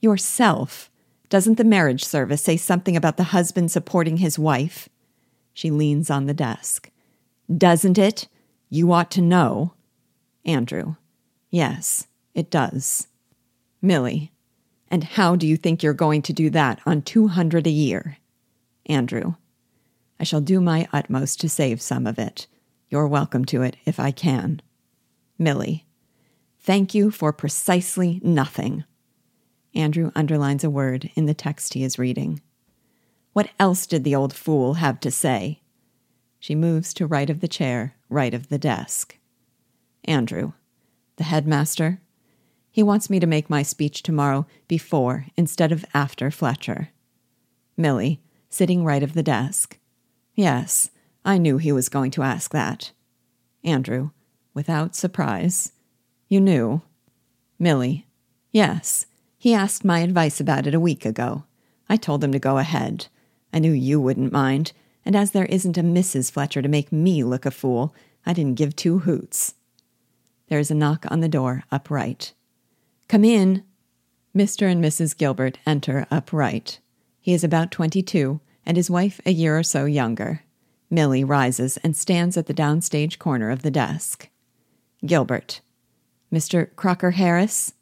Yourself? 0.02 0.90
Doesn't 1.30 1.60
the 1.60 1.64
marriage 1.64 2.04
service 2.04 2.42
say 2.42 2.58
something 2.58 2.98
about 2.98 3.18
the 3.18 3.26
husband 3.26 3.72
supporting 3.72 4.18
his 4.18 4.40
wife? 4.40 4.90
She 5.54 5.70
leans 5.70 6.10
on 6.10 6.26
the 6.26 6.34
desk. 6.34 6.90
Doesn't 7.56 8.00
it? 8.00 8.28
You 8.70 8.92
ought 8.94 9.12
to 9.12 9.22
know. 9.22 9.76
Andrew. 10.44 10.96
Yes, 11.52 12.08
it 12.34 12.50
does. 12.50 13.08
Milly. 13.80 14.32
And 14.90 15.04
how 15.04 15.36
do 15.36 15.46
you 15.46 15.56
think 15.56 15.84
you're 15.84 15.94
going 15.94 16.24
to 16.24 16.34
do 16.34 16.50
that 16.50 16.80
on 16.84 17.04
200 17.04 17.68
a 17.68 17.70
year? 17.70 18.18
Andrew. 18.88 19.36
I 20.20 20.24
shall 20.24 20.42
do 20.42 20.60
my 20.60 20.88
utmost 20.92 21.40
to 21.42 21.48
save 21.48 21.80
some 21.80 22.08
of 22.08 22.18
it. 22.18 22.48
You're 22.90 23.08
welcome 23.08 23.46
to 23.46 23.62
it 23.62 23.78
if 23.86 24.00
I 24.00 24.10
can. 24.10 24.60
Milly. 25.38 25.86
Thank 26.60 26.94
you 26.94 27.12
for 27.12 27.34
precisely 27.34 28.20
nothing. 28.24 28.84
Andrew 29.76 30.12
underlines 30.16 30.64
a 30.64 30.70
word 30.70 31.10
in 31.16 31.26
the 31.26 31.34
text 31.34 31.74
he 31.74 31.84
is 31.84 32.00
reading. 32.00 32.42
What 33.34 33.50
else 33.60 33.88
did 33.88 34.04
the 34.04 34.16
old 34.16 34.34
fool 34.34 34.76
have 34.76 35.00
to 35.02 35.12
say? 35.12 35.62
She 36.40 36.56
moves 36.56 36.94
to 36.96 37.08
right 37.08 37.30
of 37.30 37.40
the 37.40 37.48
chair, 37.48 37.96
right 38.10 38.34
of 38.34 38.50
the 38.50 38.60
desk. 38.60 39.18
Andrew. 40.06 40.54
The 41.18 41.24
headmaster, 41.26 42.02
he 42.74 42.82
wants 42.82 43.08
me 43.08 43.20
to 43.20 43.28
make 43.28 43.52
my 43.52 43.62
speech 43.62 44.02
tomorrow 44.02 44.48
before 44.68 45.28
instead 45.38 45.72
of 45.72 45.86
after 45.94 46.32
Fletcher. 46.32 46.90
Milly, 47.78 48.20
sitting 48.50 48.84
right 48.84 49.04
of 49.04 49.14
the 49.14 49.22
desk. 49.22 49.78
Yes, 50.34 50.90
I 51.24 51.38
knew 51.38 51.60
he 51.60 51.72
was 51.72 51.88
going 51.88 52.10
to 52.12 52.24
ask 52.24 52.52
that. 52.52 52.92
Andrew, 53.64 54.10
without 54.54 54.96
surprise. 54.96 55.72
You 56.28 56.42
knew? 56.42 56.82
Milly. 57.60 58.08
Yes, 58.52 59.06
he 59.38 59.54
asked 59.54 59.84
my 59.84 60.00
advice 60.00 60.40
about 60.40 60.68
it 60.68 60.76
a 60.76 60.80
week 60.80 61.06
ago. 61.06 61.44
I 61.90 61.98
told 61.98 62.24
him 62.24 62.32
to 62.32 62.40
go 62.40 62.58
ahead. 62.58 63.08
I 63.52 63.60
knew 63.60 63.72
you 63.72 64.00
wouldn't 64.00 64.32
mind. 64.32 64.72
And 65.06 65.16
as 65.16 65.32
there 65.32 65.46
isn't 65.46 65.78
a 65.78 65.84
Mrs. 65.84 66.32
Fletcher 66.32 66.62
to 66.62 66.70
make 66.70 66.92
me 66.92 67.24
look 67.24 67.46
a 67.46 67.52
fool, 67.52 67.94
I 68.26 68.34
didn't 68.34 68.58
give 68.58 68.76
two 68.76 69.00
hoots. 69.00 69.56
There 70.48 70.60
is 70.60 70.72
a 70.72 70.76
knock 70.76 71.06
on 71.10 71.20
the 71.20 71.28
door 71.28 71.64
upright. 71.72 72.34
Come 73.08 73.26
in. 73.26 73.64
Mr. 74.36 74.72
and 74.72 74.84
Mrs. 74.84 75.16
Gilbert 75.18 75.58
enter 75.66 76.08
upright. 76.10 76.80
He 77.20 77.34
is 77.34 77.44
about 77.44 77.72
twenty 77.72 78.02
two, 78.02 78.40
and 78.66 78.78
his 78.78 78.90
wife 78.90 79.20
a 79.26 79.32
year 79.32 79.58
or 79.58 79.64
so 79.64 79.86
younger. 79.86 80.44
Millie 80.90 81.24
rises 81.24 81.78
and 81.78 81.96
stands 81.96 82.38
at 82.38 82.48
the 82.48 82.54
downstage 82.54 83.20
corner 83.20 83.50
of 83.50 83.62
the 83.62 83.72
desk. 83.72 84.30
Gilbert. 85.06 85.62
Mr. 86.32 86.74
Crocker 86.76 87.12
Harris? 87.12 87.74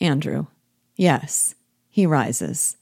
Andrew. 0.00 0.46
Yes. 0.96 1.54
He 1.88 2.06
rises. 2.06 2.76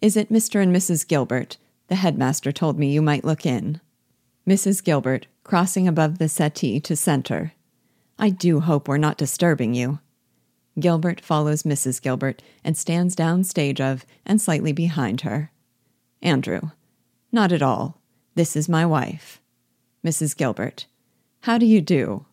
Is 0.00 0.16
it 0.16 0.32
Mr. 0.32 0.62
and 0.62 0.74
Mrs. 0.74 1.06
Gilbert? 1.06 1.56
The 1.88 1.96
headmaster 1.96 2.52
told 2.52 2.78
me 2.78 2.92
you 2.92 3.02
might 3.02 3.24
look 3.24 3.44
in. 3.44 3.80
Mrs. 4.46 4.82
Gilbert, 4.82 5.26
crossing 5.44 5.88
above 5.88 6.18
the 6.18 6.28
settee 6.28 6.80
to 6.80 6.96
center. 6.96 7.52
I 8.18 8.30
do 8.30 8.60
hope 8.60 8.88
we're 8.88 8.96
not 8.96 9.18
disturbing 9.18 9.74
you. 9.74 9.98
Gilbert 10.78 11.20
follows 11.20 11.62
Mrs. 11.62 12.00
Gilbert 12.00 12.42
and 12.62 12.76
stands 12.76 13.16
downstage 13.16 13.80
of 13.80 14.04
and 14.24 14.40
slightly 14.40 14.72
behind 14.72 15.22
her. 15.22 15.50
Andrew. 16.22 16.70
Not 17.32 17.52
at 17.52 17.62
all. 17.62 18.00
This 18.34 18.56
is 18.56 18.68
my 18.68 18.86
wife. 18.86 19.40
Mrs. 20.04 20.36
Gilbert. 20.36 20.86
How 21.40 21.58
do 21.58 21.66
you 21.66 21.80
do? 21.80 22.26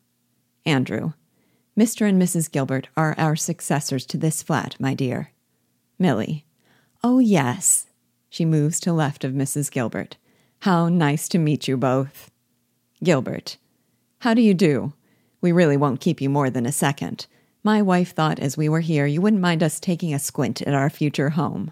Andrew. 0.66 1.14
Mr. 1.78 2.08
and 2.08 2.22
Mrs. 2.22 2.52
Gilbert 2.52 2.88
are 2.96 3.16
our 3.18 3.36
successors 3.36 4.06
to 4.06 4.18
this 4.18 4.44
flat, 4.44 4.76
my 4.80 4.94
dear. 4.94 5.32
Millie. 5.98 6.46
Oh, 7.04 7.20
yes. 7.20 7.88
She 8.30 8.46
moves 8.46 8.80
to 8.82 8.94
left 8.94 9.24
of 9.24 9.34
Mrs. 9.34 9.72
Gilbert. 9.72 10.18
How 10.60 10.88
nice 10.90 11.28
to 11.30 11.38
meet 11.38 11.68
you 11.68 11.78
both. 11.78 12.32
Gilbert. 13.04 13.58
How 14.20 14.34
do 14.34 14.42
you 14.42 14.54
do? 14.54 14.94
We 15.42 15.52
really 15.52 15.76
won't 15.76 16.00
keep 16.00 16.22
you 16.22 16.30
more 16.30 16.50
than 16.50 16.66
a 16.66 16.72
second. 16.72 17.28
My 17.64 17.82
wife 17.82 18.14
thought 18.14 18.40
as 18.40 18.56
we 18.56 18.70
were 18.70 18.80
here 18.80 19.06
you 19.06 19.22
wouldn't 19.22 19.42
mind 19.42 19.62
us 19.64 19.80
taking 19.80 20.14
a 20.14 20.20
squint 20.20 20.62
at 20.62 20.74
our 20.74 20.90
future 20.90 21.32
home. 21.32 21.72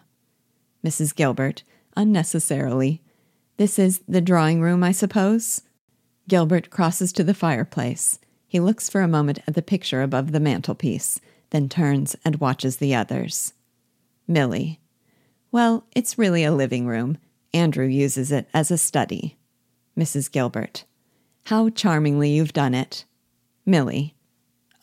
Mrs. 0.86 1.16
Gilbert, 1.16 1.64
unnecessarily. 1.96 3.02
This 3.58 3.78
is 3.78 4.02
the 4.08 4.22
drawing 4.22 4.62
room, 4.62 4.84
I 4.84 4.92
suppose? 4.92 5.62
Gilbert 6.28 6.70
crosses 6.70 7.14
to 7.14 7.24
the 7.24 7.34
fireplace. 7.34 8.20
He 8.52 8.60
looks 8.60 8.90
for 8.90 9.00
a 9.00 9.08
moment 9.08 9.40
at 9.48 9.56
the 9.56 9.62
picture 9.62 10.02
above 10.02 10.34
the 10.34 10.40
mantelpiece, 10.42 11.22
then 11.52 11.70
turns 11.70 12.18
and 12.26 12.36
watches 12.42 12.76
the 12.76 12.94
others. 12.94 13.54
Millie. 14.28 14.82
Well, 15.54 15.86
it's 15.96 16.18
really 16.18 16.44
a 16.44 16.52
living 16.52 16.86
room. 16.86 17.18
Andrew 17.54 17.86
uses 17.86 18.30
it 18.30 18.50
as 18.54 18.70
a 18.70 18.78
study. 18.78 19.38
Mrs. 19.98 20.30
Gilbert. 20.30 20.84
How 21.46 21.70
charmingly 21.70 22.32
you've 22.32 22.52
done 22.52 22.74
it. 22.74 23.06
Millie. 23.66 24.16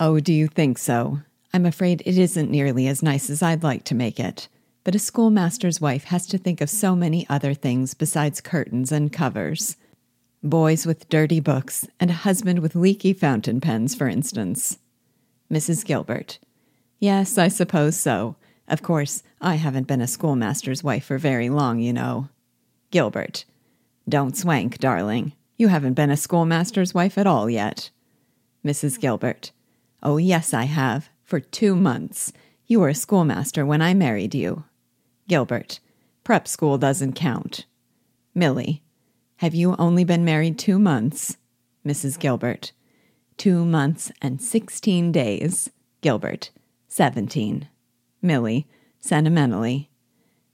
Oh, 0.01 0.19
do 0.19 0.33
you 0.33 0.47
think 0.47 0.79
so? 0.79 1.21
I'm 1.53 1.67
afraid 1.67 2.03
it 2.07 2.17
isn't 2.17 2.51
nearly 2.51 2.89
as 2.89 3.03
nice 3.03 3.29
as 3.29 3.43
I'd 3.43 3.63
like 3.63 3.85
to 3.85 3.95
make 3.95 4.19
it. 4.19 4.49
But 4.83 4.95
a 4.95 4.99
schoolmaster's 4.99 5.79
wife 5.79 6.05
has 6.05 6.27
to 6.29 6.39
think 6.39 6.63
of 6.63 6.71
so 6.71 6.97
many 6.97 7.27
other 7.29 7.53
things 7.53 7.93
besides 7.93 8.41
curtains 8.41 8.91
and 8.91 9.13
covers. 9.13 9.77
Boys 10.43 10.87
with 10.87 11.09
dirty 11.09 11.41
books, 11.41 11.89
and 11.99 12.11
a 12.11 12.15
husband 12.15 12.61
with 12.61 12.77
leaky 12.77 13.13
fountain 13.13 13.61
pens, 13.61 13.97
for 13.97 14.09
instance. 14.09 14.79
Mrs. 15.53 15.85
Gilbert. 15.85 16.39
Yes, 17.01 17.39
I 17.39 17.49
suppose 17.49 17.97
so. 17.97 18.37
Of 18.69 18.83
course, 18.83 19.25
I 19.41 19.57
haven't 19.57 19.89
been 19.89 20.01
a 20.01 20.07
schoolmaster's 20.07 20.85
wife 20.85 21.07
for 21.07 21.19
very 21.19 21.49
long, 21.49 21.81
you 21.81 21.93
know. 21.93 22.29
Gilbert. 22.93 23.47
Don't 24.09 24.37
swank, 24.37 24.79
darling. 24.79 25.33
You 25.57 25.69
haven't 25.69 25.95
been 25.95 26.11
a 26.11 26.17
schoolmaster's 26.17 26.95
wife 26.95 27.19
at 27.19 27.27
all 27.27 27.51
yet. 27.51 27.91
Mrs. 28.65 29.01
Gilbert. 29.01 29.51
Oh, 30.03 30.19
yes, 30.19 30.55
I 30.55 30.65
have. 30.65 31.09
For 31.25 31.41
two 31.41 31.75
months. 31.75 32.33
You 32.67 32.79
were 32.81 32.91
a 32.91 32.95
schoolmaster 32.95 33.67
when 33.67 33.83
I 33.83 33.93
married 33.93 34.35
you. 34.35 34.65
Gilbert. 35.27 35.81
Prep 36.23 36.47
school 36.47 36.79
doesn't 36.79 37.15
count. 37.15 37.67
Millie. 38.35 38.83
Have 39.39 39.55
you 39.55 39.77
only 39.79 40.03
been 40.03 40.25
married 40.25 40.59
two 40.59 40.81
months? 40.81 41.37
Mrs. 41.87 42.19
Gilbert. 42.19 42.73
Two 43.37 43.65
months 43.65 44.11
and 44.21 44.43
sixteen 44.43 45.13
days. 45.13 45.71
Gilbert. 46.01 46.51
Seventeen. 46.89 47.69
Millie, 48.21 48.67
sentimentally. 48.99 49.91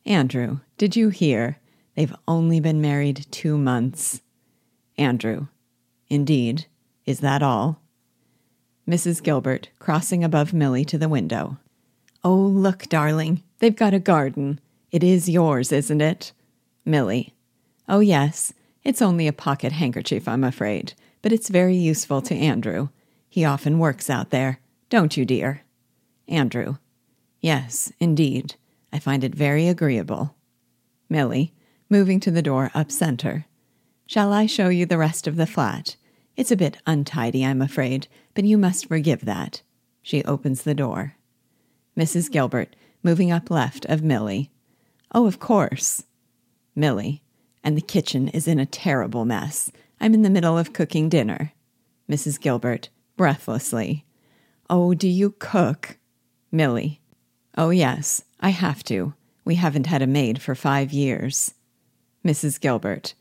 Andrew, 0.04 0.60
did 0.76 0.96
you 0.96 1.08
hear? 1.08 1.56
They've 1.96 2.14
only 2.28 2.60
been 2.60 2.82
married 2.82 3.24
two 3.30 3.56
months. 3.56 4.20
Andrew. 4.98 5.46
Indeed. 6.10 6.66
Is 7.06 7.20
that 7.20 7.42
all? 7.42 7.80
Mrs. 8.86 9.22
Gilbert, 9.22 9.70
crossing 9.78 10.22
above 10.22 10.52
Millie 10.52 10.84
to 10.84 10.98
the 10.98 11.08
window. 11.08 11.56
Oh, 12.22 12.36
look, 12.36 12.90
darling, 12.90 13.42
they've 13.60 13.74
got 13.74 13.94
a 13.94 13.98
garden. 13.98 14.60
It 14.92 15.02
is 15.02 15.26
yours, 15.26 15.72
isn't 15.72 16.02
it? 16.02 16.32
Millie. 16.84 17.32
Oh, 17.88 18.00
yes. 18.00 18.52
It's 18.84 19.00
only 19.00 19.26
a 19.26 19.32
pocket 19.32 19.72
handkerchief, 19.72 20.28
I'm 20.28 20.44
afraid, 20.44 20.92
but 21.22 21.32
it's 21.32 21.48
very 21.48 21.74
useful 21.74 22.20
to 22.22 22.34
Andrew. 22.34 22.90
He 23.28 23.44
often 23.44 23.78
works 23.78 24.10
out 24.10 24.30
there. 24.30 24.60
Don't 24.90 25.16
you, 25.16 25.24
dear? 25.24 25.62
Andrew. 26.28 26.76
Yes, 27.40 27.92
indeed. 27.98 28.56
I 28.92 28.98
find 28.98 29.24
it 29.24 29.34
very 29.34 29.66
agreeable. 29.66 30.36
Millie, 31.08 31.52
moving 31.88 32.20
to 32.20 32.30
the 32.30 32.42
door 32.42 32.70
up 32.74 32.92
center. 32.92 33.46
Shall 34.06 34.32
I 34.32 34.46
show 34.46 34.68
you 34.68 34.84
the 34.86 34.98
rest 34.98 35.26
of 35.26 35.36
the 35.36 35.46
flat? 35.46 35.96
It's 36.36 36.52
a 36.52 36.56
bit 36.56 36.76
untidy, 36.86 37.44
I'm 37.44 37.62
afraid, 37.62 38.06
but 38.34 38.44
you 38.44 38.58
must 38.58 38.86
forgive 38.86 39.24
that. 39.24 39.62
She 40.02 40.22
opens 40.24 40.62
the 40.62 40.74
door. 40.74 41.16
Mrs. 41.96 42.30
Gilbert, 42.30 42.76
moving 43.02 43.32
up 43.32 43.50
left 43.50 43.86
of 43.86 44.02
Millie. 44.02 44.50
Oh, 45.12 45.26
of 45.26 45.40
course. 45.40 46.04
Millie. 46.76 47.23
And 47.64 47.76
the 47.76 47.82
kitchen 47.82 48.28
is 48.28 48.46
in 48.46 48.60
a 48.60 48.66
terrible 48.66 49.24
mess. 49.24 49.72
I'm 50.00 50.14
in 50.14 50.22
the 50.22 50.30
middle 50.30 50.56
of 50.56 50.72
cooking 50.72 51.08
dinner. 51.08 51.52
Mrs. 52.08 52.38
Gilbert, 52.38 52.90
breathlessly. 53.16 54.04
Oh, 54.70 54.94
do 54.94 55.08
you 55.08 55.34
cook? 55.38 55.98
Millie. 56.52 57.00
Oh, 57.56 57.70
yes, 57.70 58.22
I 58.38 58.50
have 58.50 58.84
to. 58.84 59.14
We 59.44 59.54
haven't 59.56 59.86
had 59.86 60.02
a 60.02 60.06
maid 60.06 60.40
for 60.40 60.54
five 60.54 60.92
years. 60.92 61.54
Mrs. 62.24 62.60
Gilbert. 62.60 63.14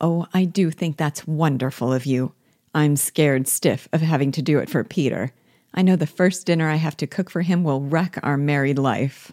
Oh, 0.00 0.26
I 0.32 0.44
do 0.44 0.70
think 0.70 0.96
that's 0.96 1.26
wonderful 1.26 1.92
of 1.92 2.06
you. 2.06 2.32
I'm 2.74 2.96
scared 2.96 3.46
stiff 3.46 3.88
of 3.92 4.00
having 4.00 4.32
to 4.32 4.42
do 4.42 4.58
it 4.58 4.68
for 4.68 4.82
Peter. 4.82 5.32
I 5.72 5.82
know 5.82 5.96
the 5.96 6.06
first 6.06 6.46
dinner 6.46 6.68
I 6.68 6.76
have 6.76 6.96
to 6.98 7.06
cook 7.06 7.30
for 7.30 7.42
him 7.42 7.64
will 7.64 7.80
wreck 7.80 8.18
our 8.22 8.36
married 8.36 8.78
life. 8.78 9.32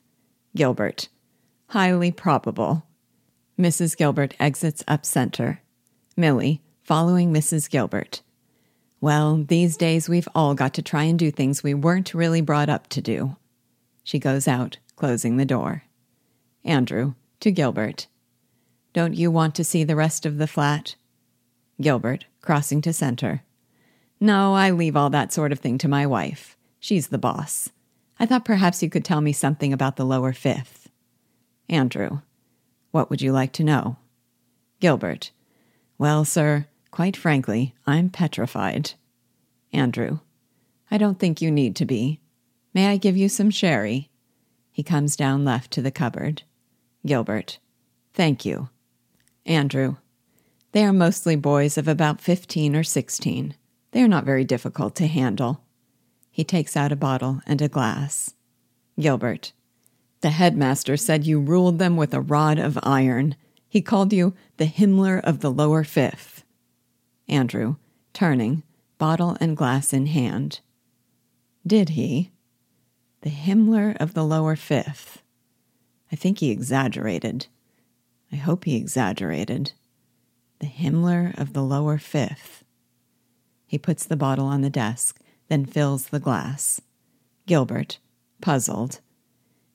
Gilbert. 0.55 1.07
Highly 1.67 2.11
probable. 2.11 2.85
Mrs. 3.62 3.95
Gilbert 3.95 4.34
exits 4.39 4.84
up 4.88 5.06
center. 5.06 5.62
Millie, 6.17 6.63
following 6.82 7.32
Mrs. 7.32 7.69
Gilbert. 7.69 8.24
Well, 9.00 9.43
these 9.47 9.78
days 9.78 10.10
we've 10.10 10.28
all 10.34 10.56
got 10.56 10.74
to 10.74 10.82
try 10.82 11.04
and 11.04 11.19
do 11.19 11.30
things 11.30 11.62
we 11.62 11.76
weren't 11.76 12.15
really 12.15 12.41
brought 12.41 12.69
up 12.69 12.88
to 12.88 13.02
do. 13.02 13.36
She 14.04 14.17
goes 14.17 14.47
out, 14.47 14.80
closing 14.95 15.38
the 15.38 15.45
door. 15.45 15.84
Andrew, 16.65 17.13
to 17.41 17.52
Gilbert. 17.52 18.08
Don't 18.93 19.13
you 19.13 19.30
want 19.30 19.54
to 19.54 19.63
see 19.63 19.84
the 19.84 19.95
rest 19.95 20.26
of 20.26 20.39
the 20.39 20.47
flat? 20.47 20.95
Gilbert, 21.80 22.26
crossing 22.41 22.82
to 22.82 22.91
center. 22.91 23.43
No, 24.19 24.56
I 24.56 24.71
leave 24.71 24.95
all 24.95 25.12
that 25.12 25.32
sort 25.32 25.52
of 25.52 25.60
thing 25.60 25.78
to 25.78 25.88
my 25.88 26.08
wife. 26.08 26.58
She's 26.80 27.10
the 27.10 27.19
boss. 27.19 27.69
I 28.19 28.26
thought 28.26 28.43
perhaps 28.43 28.82
you 28.82 28.89
could 28.89 29.06
tell 29.06 29.21
me 29.21 29.34
something 29.34 29.71
about 29.71 29.97
the 29.97 30.06
lower 30.06 30.34
fifth. 30.34 30.89
Andrew. 31.69 32.21
What 32.91 33.10
would 33.10 33.21
you 33.21 33.32
like 33.32 33.54
to 33.54 33.63
know? 33.63 33.97
Gilbert. 34.80 35.32
Well, 35.97 36.25
sir, 36.25 36.67
quite 36.91 37.15
frankly, 37.15 37.73
I'm 37.88 38.10
petrified. 38.10 38.93
Andrew. 39.73 40.19
I 40.89 40.97
don't 40.97 41.19
think 41.19 41.41
you 41.41 41.51
need 41.51 41.75
to 41.77 41.86
be. 41.86 42.19
May 42.73 42.88
I 42.88 42.97
give 42.97 43.15
you 43.15 43.30
some 43.30 43.49
sherry? 43.49 44.10
He 44.71 44.84
comes 44.84 45.15
down 45.15 45.45
left 45.45 45.71
to 45.71 45.82
the 45.82 45.91
cupboard. 45.91 46.43
Gilbert. 47.06 47.60
Thank 48.13 48.45
you. 48.45 48.69
Andrew. 49.45 49.97
They 50.73 50.86
are 50.86 50.93
mostly 50.93 51.36
boys 51.36 51.77
of 51.77 51.88
about 51.88 52.21
15 52.21 52.75
or 52.75 52.84
16. 52.84 53.56
They 53.91 54.01
are 54.01 54.08
not 54.08 54.25
very 54.25 54.45
difficult 54.45 54.95
to 54.95 55.08
handle. 55.08 55.63
He 56.30 56.43
takes 56.43 56.77
out 56.77 56.91
a 56.91 56.95
bottle 56.95 57.41
and 57.45 57.62
a 57.62 57.67
glass. 57.67 58.34
Gilbert. 58.99 59.51
The 60.21 60.29
headmaster 60.29 60.97
said 60.97 61.25
you 61.25 61.39
ruled 61.39 61.79
them 61.79 61.97
with 61.97 62.13
a 62.13 62.21
rod 62.21 62.60
of 62.60 62.79
iron. 62.84 63.36
He 63.67 63.81
called 63.81 64.13
you 64.13 64.36
the 64.57 64.67
Himmler 64.67 65.19
of 65.23 65.39
the 65.39 65.51
lower 65.51 65.84
fifth. 65.84 66.43
Andrew, 67.27 67.77
turning, 68.13 68.63
bottle 68.97 69.36
and 69.39 69.57
glass 69.57 69.93
in 69.93 70.05
hand. 70.05 70.60
Did 71.65 71.89
he? 71.89 72.31
The 73.21 73.31
Himmler 73.31 73.97
of 73.99 74.13
the 74.13 74.23
lower 74.23 74.55
fifth. 74.55 75.23
I 76.12 76.15
think 76.15 76.39
he 76.39 76.51
exaggerated. 76.51 77.47
I 78.31 78.36
hope 78.36 78.65
he 78.65 78.75
exaggerated. 78.75 79.73
The 80.60 80.67
Himmler 80.67 81.38
of 81.39 81.53
the 81.53 81.63
lower 81.63 81.97
fifth. 81.97 82.63
He 83.65 83.77
puts 83.77 84.05
the 84.05 84.17
bottle 84.17 84.45
on 84.45 84.62
the 84.62 84.69
desk, 84.69 85.19
then 85.47 85.65
fills 85.65 86.07
the 86.07 86.19
glass. 86.19 86.81
Gilbert, 87.47 87.99
puzzled. 88.41 88.99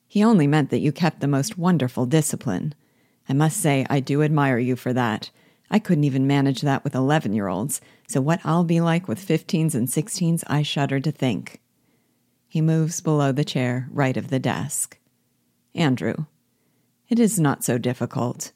He 0.07 0.23
only 0.23 0.47
meant 0.47 0.69
that 0.69 0.79
you 0.79 0.91
kept 0.91 1.19
the 1.19 1.27
most 1.27 1.57
wonderful 1.57 2.05
discipline. 2.05 2.73
I 3.27 3.33
must 3.33 3.57
say, 3.57 3.85
I 3.89 3.99
do 3.99 4.23
admire 4.23 4.57
you 4.57 4.75
for 4.75 4.93
that. 4.93 5.29
I 5.69 5.79
couldn't 5.79 6.05
even 6.05 6.25
manage 6.25 6.61
that 6.61 6.83
with 6.83 6.95
11 6.95 7.33
year 7.33 7.47
olds, 7.47 7.81
so 8.07 8.21
what 8.21 8.39
I'll 8.45 8.63
be 8.63 8.79
like 8.79 9.07
with 9.07 9.25
15s 9.25 9.75
and 9.75 9.87
16s, 9.87 10.43
I 10.47 10.61
shudder 10.61 10.99
to 11.01 11.11
think. 11.11 11.59
He 12.47 12.61
moves 12.61 13.01
below 13.01 13.33
the 13.33 13.43
chair, 13.43 13.89
right 13.91 14.15
of 14.15 14.29
the 14.29 14.39
desk. 14.39 14.97
Andrew, 15.75 16.25
it 17.09 17.19
is 17.19 17.39
not 17.39 17.63
so 17.63 17.77
difficult. 17.77 18.53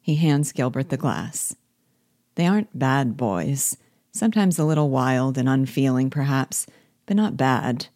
He 0.00 0.16
hands 0.16 0.52
Gilbert 0.52 0.90
the 0.90 0.96
glass. 0.96 1.56
They 2.34 2.46
aren't 2.46 2.78
bad 2.78 3.16
boys, 3.16 3.76
sometimes 4.12 4.58
a 4.58 4.64
little 4.64 4.90
wild 4.90 5.38
and 5.38 5.48
unfeeling, 5.48 6.10
perhaps, 6.10 6.66
but 7.06 7.16
not 7.16 7.36
bad. 7.36 7.86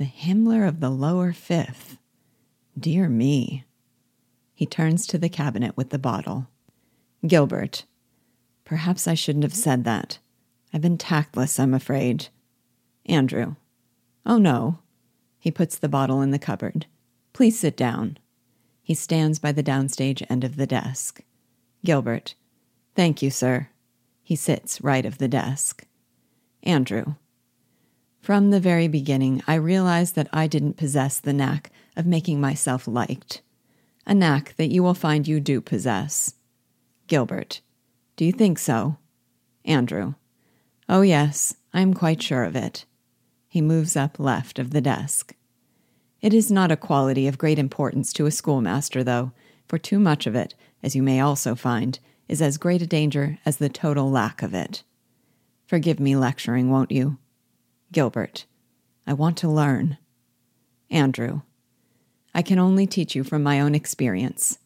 The 0.00 0.06
Himmler 0.06 0.66
of 0.66 0.80
the 0.80 0.88
lower 0.88 1.30
fifth. 1.30 1.98
Dear 2.78 3.06
me. 3.06 3.66
He 4.54 4.64
turns 4.64 5.06
to 5.06 5.18
the 5.18 5.28
cabinet 5.28 5.76
with 5.76 5.90
the 5.90 5.98
bottle. 5.98 6.48
Gilbert, 7.26 7.84
perhaps 8.64 9.06
I 9.06 9.12
shouldn't 9.12 9.44
have 9.44 9.54
said 9.54 9.84
that. 9.84 10.18
I've 10.72 10.80
been 10.80 10.96
tactless, 10.96 11.60
I'm 11.60 11.74
afraid. 11.74 12.28
Andrew, 13.04 13.56
oh 14.24 14.38
no. 14.38 14.78
He 15.38 15.50
puts 15.50 15.76
the 15.76 15.86
bottle 15.86 16.22
in 16.22 16.30
the 16.30 16.38
cupboard. 16.38 16.86
Please 17.34 17.60
sit 17.60 17.76
down. 17.76 18.16
He 18.82 18.94
stands 18.94 19.38
by 19.38 19.52
the 19.52 19.62
downstage 19.62 20.24
end 20.30 20.44
of 20.44 20.56
the 20.56 20.66
desk. 20.66 21.20
Gilbert, 21.84 22.36
thank 22.96 23.20
you, 23.20 23.30
sir. 23.30 23.68
He 24.22 24.34
sits 24.34 24.80
right 24.80 25.04
of 25.04 25.18
the 25.18 25.28
desk. 25.28 25.84
Andrew, 26.62 27.16
from 28.20 28.50
the 28.50 28.60
very 28.60 28.86
beginning, 28.86 29.42
I 29.46 29.54
realized 29.54 30.14
that 30.14 30.28
I 30.32 30.46
didn't 30.46 30.76
possess 30.76 31.18
the 31.18 31.32
knack 31.32 31.70
of 31.96 32.06
making 32.06 32.40
myself 32.40 32.86
liked, 32.86 33.42
a 34.06 34.14
knack 34.14 34.54
that 34.56 34.70
you 34.70 34.82
will 34.82 34.94
find 34.94 35.26
you 35.26 35.40
do 35.40 35.60
possess. 35.60 36.34
Gilbert, 37.06 37.60
do 38.16 38.24
you 38.24 38.32
think 38.32 38.58
so? 38.58 38.98
Andrew, 39.64 40.14
oh 40.88 41.02
yes, 41.02 41.54
I 41.72 41.80
am 41.80 41.94
quite 41.94 42.22
sure 42.22 42.44
of 42.44 42.54
it. 42.54 42.84
He 43.48 43.60
moves 43.60 43.96
up 43.96 44.18
left 44.20 44.58
of 44.58 44.70
the 44.70 44.80
desk. 44.80 45.34
It 46.20 46.34
is 46.34 46.50
not 46.50 46.70
a 46.70 46.76
quality 46.76 47.26
of 47.26 47.38
great 47.38 47.58
importance 47.58 48.12
to 48.12 48.26
a 48.26 48.30
schoolmaster, 48.30 49.02
though, 49.02 49.32
for 49.66 49.78
too 49.78 49.98
much 49.98 50.26
of 50.26 50.34
it, 50.34 50.54
as 50.82 50.94
you 50.94 51.02
may 51.02 51.20
also 51.20 51.54
find, 51.54 51.98
is 52.28 52.42
as 52.42 52.58
great 52.58 52.82
a 52.82 52.86
danger 52.86 53.38
as 53.46 53.56
the 53.56 53.68
total 53.68 54.10
lack 54.10 54.42
of 54.42 54.52
it. 54.52 54.82
Forgive 55.66 55.98
me 55.98 56.14
lecturing, 56.14 56.70
won't 56.70 56.92
you? 56.92 57.18
Gilbert, 57.92 58.46
I 59.06 59.12
want 59.12 59.36
to 59.38 59.48
learn. 59.48 59.98
Andrew, 60.90 61.42
I 62.32 62.42
can 62.42 62.58
only 62.58 62.86
teach 62.86 63.16
you 63.16 63.24
from 63.24 63.42
my 63.42 63.60
own 63.60 63.74
experience. 63.74 64.58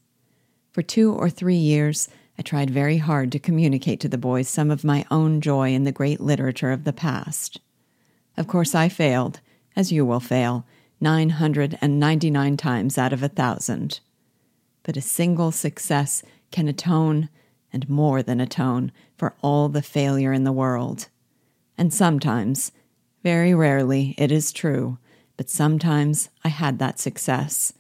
For 0.72 0.82
two 0.82 1.12
or 1.12 1.30
three 1.30 1.56
years, 1.56 2.08
I 2.38 2.42
tried 2.42 2.68
very 2.68 2.98
hard 2.98 3.32
to 3.32 3.38
communicate 3.38 4.00
to 4.00 4.08
the 4.08 4.18
boys 4.18 4.48
some 4.48 4.70
of 4.70 4.84
my 4.84 5.06
own 5.10 5.40
joy 5.40 5.72
in 5.72 5.84
the 5.84 5.92
great 5.92 6.20
literature 6.20 6.70
of 6.70 6.84
the 6.84 6.92
past. 6.92 7.60
Of 8.36 8.46
course, 8.46 8.74
I 8.74 8.88
failed, 8.88 9.40
as 9.74 9.92
you 9.92 10.04
will 10.04 10.20
fail, 10.20 10.66
999 11.00 12.56
times 12.56 12.98
out 12.98 13.12
of 13.12 13.22
a 13.22 13.28
thousand. 13.28 14.00
But 14.82 14.96
a 14.96 15.00
single 15.00 15.52
success 15.52 16.22
can 16.50 16.68
atone, 16.68 17.30
and 17.72 17.88
more 17.88 18.22
than 18.22 18.40
atone, 18.40 18.92
for 19.16 19.34
all 19.40 19.68
the 19.68 19.82
failure 19.82 20.32
in 20.32 20.44
the 20.44 20.52
world. 20.52 21.08
And 21.78 21.92
sometimes, 21.92 22.72
very 23.24 23.54
rarely, 23.54 24.14
it 24.18 24.30
is 24.30 24.52
true, 24.52 24.98
but 25.36 25.50
sometimes 25.50 26.28
I 26.44 26.48
had 26.48 26.78
that 26.78 27.00
success. 27.00 27.72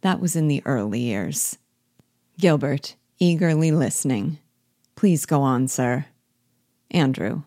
That 0.00 0.18
was 0.18 0.34
in 0.34 0.48
the 0.48 0.62
early 0.64 1.00
years. 1.00 1.58
Gilbert, 2.40 2.96
eagerly 3.18 3.70
listening. 3.70 4.38
Please 4.96 5.26
go 5.26 5.42
on, 5.42 5.68
sir. 5.68 6.06
Andrew. 6.90 7.42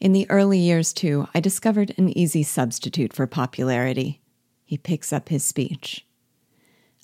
In 0.00 0.12
the 0.12 0.30
early 0.30 0.58
years, 0.58 0.92
too, 0.92 1.26
I 1.34 1.40
discovered 1.40 1.94
an 1.96 2.16
easy 2.16 2.42
substitute 2.42 3.14
for 3.14 3.26
popularity. 3.26 4.20
He 4.66 4.76
picks 4.76 5.14
up 5.14 5.30
his 5.30 5.42
speech. 5.44 6.04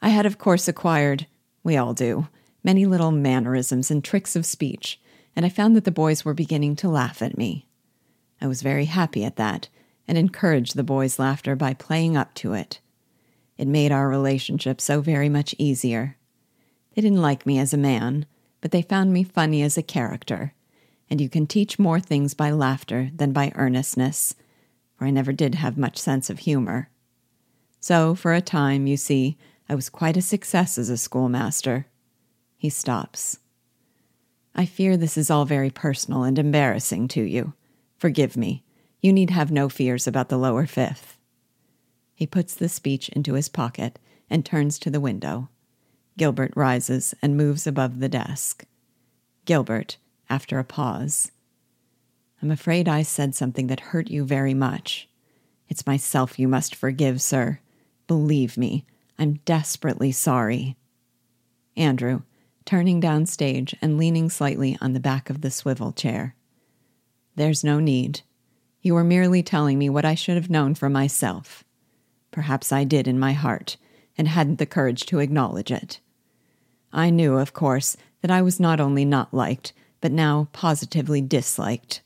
I 0.02 0.10
had, 0.10 0.26
of 0.26 0.36
course, 0.36 0.68
acquired, 0.68 1.26
we 1.64 1.78
all 1.78 1.94
do, 1.94 2.28
many 2.62 2.84
little 2.84 3.10
mannerisms 3.10 3.90
and 3.90 4.04
tricks 4.04 4.36
of 4.36 4.44
speech, 4.44 5.00
and 5.34 5.46
I 5.46 5.48
found 5.48 5.74
that 5.76 5.84
the 5.84 5.90
boys 5.90 6.26
were 6.26 6.34
beginning 6.34 6.76
to 6.76 6.90
laugh 6.90 7.22
at 7.22 7.38
me. 7.38 7.66
I 8.40 8.46
was 8.46 8.62
very 8.62 8.86
happy 8.86 9.24
at 9.24 9.36
that 9.36 9.68
and 10.08 10.16
encouraged 10.16 10.74
the 10.74 10.82
boys' 10.82 11.18
laughter 11.18 11.54
by 11.54 11.74
playing 11.74 12.16
up 12.16 12.34
to 12.34 12.52
it. 12.52 12.80
It 13.56 13.68
made 13.68 13.92
our 13.92 14.08
relationship 14.08 14.80
so 14.80 15.00
very 15.00 15.28
much 15.28 15.54
easier. 15.58 16.16
They 16.94 17.02
didn't 17.02 17.22
like 17.22 17.46
me 17.46 17.58
as 17.58 17.72
a 17.72 17.78
man, 17.78 18.26
but 18.60 18.70
they 18.70 18.82
found 18.82 19.12
me 19.12 19.22
funny 19.22 19.62
as 19.62 19.76
a 19.78 19.82
character, 19.82 20.54
and 21.08 21.20
you 21.20 21.28
can 21.28 21.46
teach 21.46 21.78
more 21.78 22.00
things 22.00 22.34
by 22.34 22.50
laughter 22.50 23.10
than 23.14 23.32
by 23.32 23.52
earnestness, 23.54 24.34
for 24.96 25.04
I 25.04 25.10
never 25.10 25.32
did 25.32 25.56
have 25.56 25.76
much 25.78 25.98
sense 25.98 26.30
of 26.30 26.40
humor. 26.40 26.88
So, 27.80 28.14
for 28.14 28.34
a 28.34 28.40
time, 28.40 28.86
you 28.86 28.96
see, 28.96 29.38
I 29.68 29.74
was 29.74 29.88
quite 29.88 30.16
a 30.16 30.22
success 30.22 30.76
as 30.76 30.90
a 30.90 30.96
schoolmaster. 30.96 31.86
He 32.56 32.68
stops. 32.68 33.38
I 34.54 34.66
fear 34.66 34.96
this 34.96 35.16
is 35.16 35.30
all 35.30 35.44
very 35.44 35.70
personal 35.70 36.24
and 36.24 36.38
embarrassing 36.38 37.08
to 37.08 37.22
you. 37.22 37.54
Forgive 38.00 38.34
me. 38.34 38.64
You 39.02 39.12
need 39.12 39.28
have 39.28 39.52
no 39.52 39.68
fears 39.68 40.06
about 40.06 40.30
the 40.30 40.38
lower 40.38 40.64
fifth. 40.64 41.18
He 42.14 42.26
puts 42.26 42.54
the 42.54 42.70
speech 42.70 43.10
into 43.10 43.34
his 43.34 43.50
pocket 43.50 43.98
and 44.30 44.42
turns 44.42 44.78
to 44.78 44.88
the 44.88 45.00
window. 45.00 45.50
Gilbert 46.16 46.54
rises 46.56 47.14
and 47.20 47.36
moves 47.36 47.66
above 47.66 48.00
the 48.00 48.08
desk. 48.08 48.64
Gilbert, 49.44 49.98
after 50.30 50.58
a 50.58 50.64
pause, 50.64 51.30
I'm 52.40 52.50
afraid 52.50 52.88
I 52.88 53.02
said 53.02 53.34
something 53.34 53.66
that 53.66 53.80
hurt 53.80 54.08
you 54.08 54.24
very 54.24 54.54
much. 54.54 55.06
It's 55.68 55.86
myself 55.86 56.38
you 56.38 56.48
must 56.48 56.74
forgive, 56.74 57.20
sir. 57.20 57.60
Believe 58.06 58.56
me, 58.56 58.86
I'm 59.18 59.34
desperately 59.44 60.10
sorry. 60.10 60.78
Andrew, 61.76 62.22
turning 62.64 62.98
downstage 62.98 63.74
and 63.82 63.98
leaning 63.98 64.30
slightly 64.30 64.78
on 64.80 64.94
the 64.94 65.00
back 65.00 65.28
of 65.28 65.42
the 65.42 65.50
swivel 65.50 65.92
chair. 65.92 66.34
There's 67.36 67.64
no 67.64 67.80
need. 67.80 68.22
You 68.82 68.94
were 68.94 69.04
merely 69.04 69.42
telling 69.42 69.78
me 69.78 69.88
what 69.88 70.04
I 70.04 70.14
should 70.14 70.36
have 70.36 70.50
known 70.50 70.74
for 70.74 70.88
myself. 70.88 71.64
Perhaps 72.30 72.72
I 72.72 72.84
did 72.84 73.06
in 73.06 73.18
my 73.18 73.32
heart, 73.32 73.76
and 74.16 74.28
hadn't 74.28 74.58
the 74.58 74.66
courage 74.66 75.06
to 75.06 75.18
acknowledge 75.18 75.70
it. 75.70 76.00
I 76.92 77.10
knew, 77.10 77.36
of 77.36 77.52
course, 77.52 77.96
that 78.22 78.30
I 78.30 78.42
was 78.42 78.60
not 78.60 78.80
only 78.80 79.04
not 79.04 79.34
liked, 79.34 79.72
but 80.00 80.12
now 80.12 80.48
positively 80.52 81.20
disliked. 81.20 82.02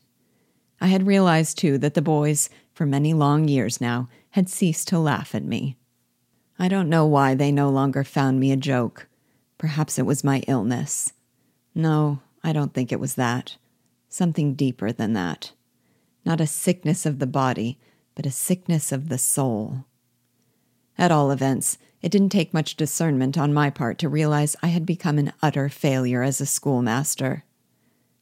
I 0.80 0.88
had 0.88 1.06
realized, 1.06 1.58
too, 1.58 1.78
that 1.78 1.94
the 1.94 2.02
boys, 2.02 2.50
for 2.72 2.86
many 2.86 3.14
long 3.14 3.48
years 3.48 3.80
now, 3.80 4.08
had 4.30 4.48
ceased 4.48 4.88
to 4.88 4.98
laugh 4.98 5.34
at 5.34 5.44
me. 5.44 5.76
I 6.58 6.68
don't 6.68 6.88
know 6.88 7.06
why 7.06 7.34
they 7.34 7.50
no 7.50 7.70
longer 7.70 8.04
found 8.04 8.40
me 8.40 8.52
a 8.52 8.56
joke. 8.56 9.08
Perhaps 9.58 9.98
it 9.98 10.06
was 10.06 10.24
my 10.24 10.42
illness. 10.46 11.12
No, 11.74 12.20
I 12.42 12.52
don't 12.52 12.74
think 12.74 12.92
it 12.92 13.00
was 13.00 13.14
that. 13.14 13.56
Something 14.14 14.54
deeper 14.54 14.92
than 14.92 15.12
that. 15.14 15.50
Not 16.24 16.40
a 16.40 16.46
sickness 16.46 17.04
of 17.04 17.18
the 17.18 17.26
body, 17.26 17.80
but 18.14 18.24
a 18.24 18.30
sickness 18.30 18.92
of 18.92 19.08
the 19.08 19.18
soul. 19.18 19.86
At 20.96 21.10
all 21.10 21.32
events, 21.32 21.78
it 22.00 22.12
didn't 22.12 22.28
take 22.28 22.54
much 22.54 22.76
discernment 22.76 23.36
on 23.36 23.52
my 23.52 23.70
part 23.70 23.98
to 23.98 24.08
realize 24.08 24.54
I 24.62 24.68
had 24.68 24.86
become 24.86 25.18
an 25.18 25.32
utter 25.42 25.68
failure 25.68 26.22
as 26.22 26.40
a 26.40 26.46
schoolmaster. 26.46 27.42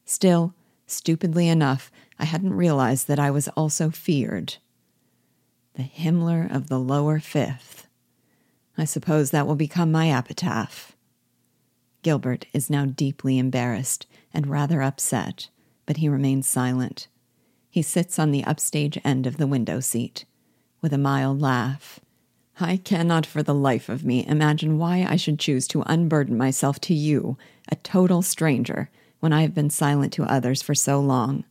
Still, 0.03 0.55
stupidly 0.87 1.47
enough, 1.47 1.91
I 2.17 2.25
hadn't 2.25 2.55
realized 2.55 3.07
that 3.07 3.19
I 3.19 3.29
was 3.29 3.47
also 3.49 3.91
feared. 3.91 4.55
The 5.75 5.83
Himmler 5.83 6.51
of 6.51 6.69
the 6.69 6.79
lower 6.79 7.19
fifth. 7.19 7.85
I 8.75 8.85
suppose 8.85 9.29
that 9.29 9.45
will 9.45 9.53
become 9.53 9.91
my 9.91 10.09
epitaph. 10.09 10.95
Gilbert 12.01 12.47
is 12.51 12.67
now 12.67 12.85
deeply 12.85 13.37
embarrassed 13.37 14.07
and 14.33 14.47
rather 14.47 14.81
upset, 14.81 15.49
but 15.85 15.97
he 15.97 16.09
remains 16.09 16.47
silent. 16.47 17.07
He 17.69 17.81
sits 17.81 18.19
on 18.19 18.31
the 18.31 18.43
upstage 18.43 18.99
end 19.03 19.25
of 19.25 19.37
the 19.37 19.47
window 19.47 19.79
seat, 19.79 20.25
with 20.81 20.93
a 20.93 20.97
mild 20.97 21.41
laugh. 21.41 21.99
I 22.59 22.77
cannot 22.77 23.25
for 23.25 23.41
the 23.41 23.55
life 23.55 23.89
of 23.89 24.05
me 24.05 24.25
imagine 24.27 24.77
why 24.77 25.07
I 25.09 25.15
should 25.15 25.39
choose 25.39 25.67
to 25.69 25.83
unburden 25.87 26.37
myself 26.37 26.79
to 26.81 26.93
you, 26.93 27.37
a 27.69 27.75
total 27.77 28.21
stranger, 28.21 28.91
when 29.19 29.33
I 29.33 29.41
have 29.41 29.55
been 29.55 29.71
silent 29.71 30.13
to 30.13 30.23
others 30.23 30.61
for 30.61 30.75
so 30.75 30.99
long. 30.99 31.45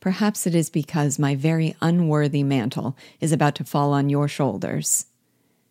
Perhaps 0.00 0.46
it 0.46 0.54
is 0.54 0.68
because 0.68 1.18
my 1.18 1.34
very 1.34 1.74
unworthy 1.80 2.42
mantle 2.42 2.96
is 3.18 3.32
about 3.32 3.54
to 3.54 3.64
fall 3.64 3.92
on 3.92 4.10
your 4.10 4.28
shoulders. 4.28 5.06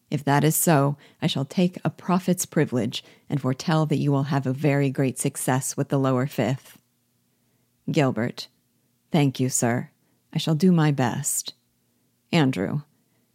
If 0.09 0.23
that 0.23 0.43
is 0.43 0.55
so, 0.55 0.97
I 1.21 1.27
shall 1.27 1.45
take 1.45 1.77
a 1.83 1.91
prophet's 1.91 2.47
privilege 2.47 3.03
and 3.29 3.39
foretell 3.39 3.85
that 3.85 3.97
you 3.97 4.11
will 4.11 4.23
have 4.23 4.47
a 4.47 4.53
very 4.53 4.89
great 4.89 5.19
success 5.19 5.77
with 5.77 5.89
the 5.89 5.99
lower 5.99 6.25
fifth. 6.25 6.78
Gilbert. 7.91 8.47
Thank 9.11 9.39
you, 9.39 9.49
sir. 9.49 9.89
I 10.33 10.37
shall 10.37 10.55
do 10.55 10.71
my 10.71 10.91
best. 10.91 11.53
Andrew. 12.31 12.81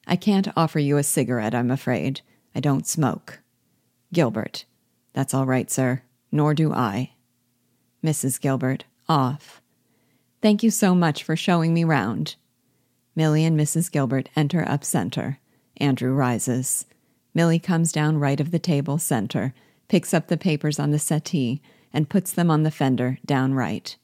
I 0.07 0.17
can't 0.17 0.49
offer 0.57 0.79
you 0.79 0.97
a 0.97 1.03
cigarette, 1.03 1.55
I'm 1.55 1.71
afraid. 1.71 2.21
I 2.55 2.61
don't 2.61 2.87
smoke. 2.87 3.41
Gilbert. 4.13 4.65
That's 5.13 5.35
all 5.35 5.47
right, 5.47 5.71
sir. 5.71 6.03
Nor 6.31 6.55
do 6.55 6.73
I. 6.73 7.13
Mrs. 8.05 8.41
Gilbert. 8.41 8.85
Off. 9.09 9.61
Thank 10.41 10.63
you 10.63 10.71
so 10.71 10.95
much 10.95 11.25
for 11.25 11.37
showing 11.37 11.73
me 11.73 11.85
round. 11.85 12.37
Millie 13.17 13.45
and 13.45 13.59
Mrs. 13.59 13.91
Gilbert 13.91 14.29
enter 14.37 14.67
up 14.69 14.85
center. 14.85 15.39
Andrew 15.79 16.13
rises. 16.13 16.87
Millie 17.35 17.59
comes 17.59 17.93
down 17.93 18.19
right 18.19 18.41
of 18.41 18.51
the 18.51 18.59
table 18.59 18.99
center, 18.99 19.55
picks 19.89 20.15
up 20.15 20.29
the 20.29 20.37
papers 20.37 20.79
on 20.79 20.91
the 20.91 20.99
settee, 20.99 21.61
and 21.93 22.09
puts 22.09 22.33
them 22.33 22.51
on 22.51 22.63
the 22.63 22.71
fender 22.71 23.19
down 23.25 23.55
right. 23.55 23.97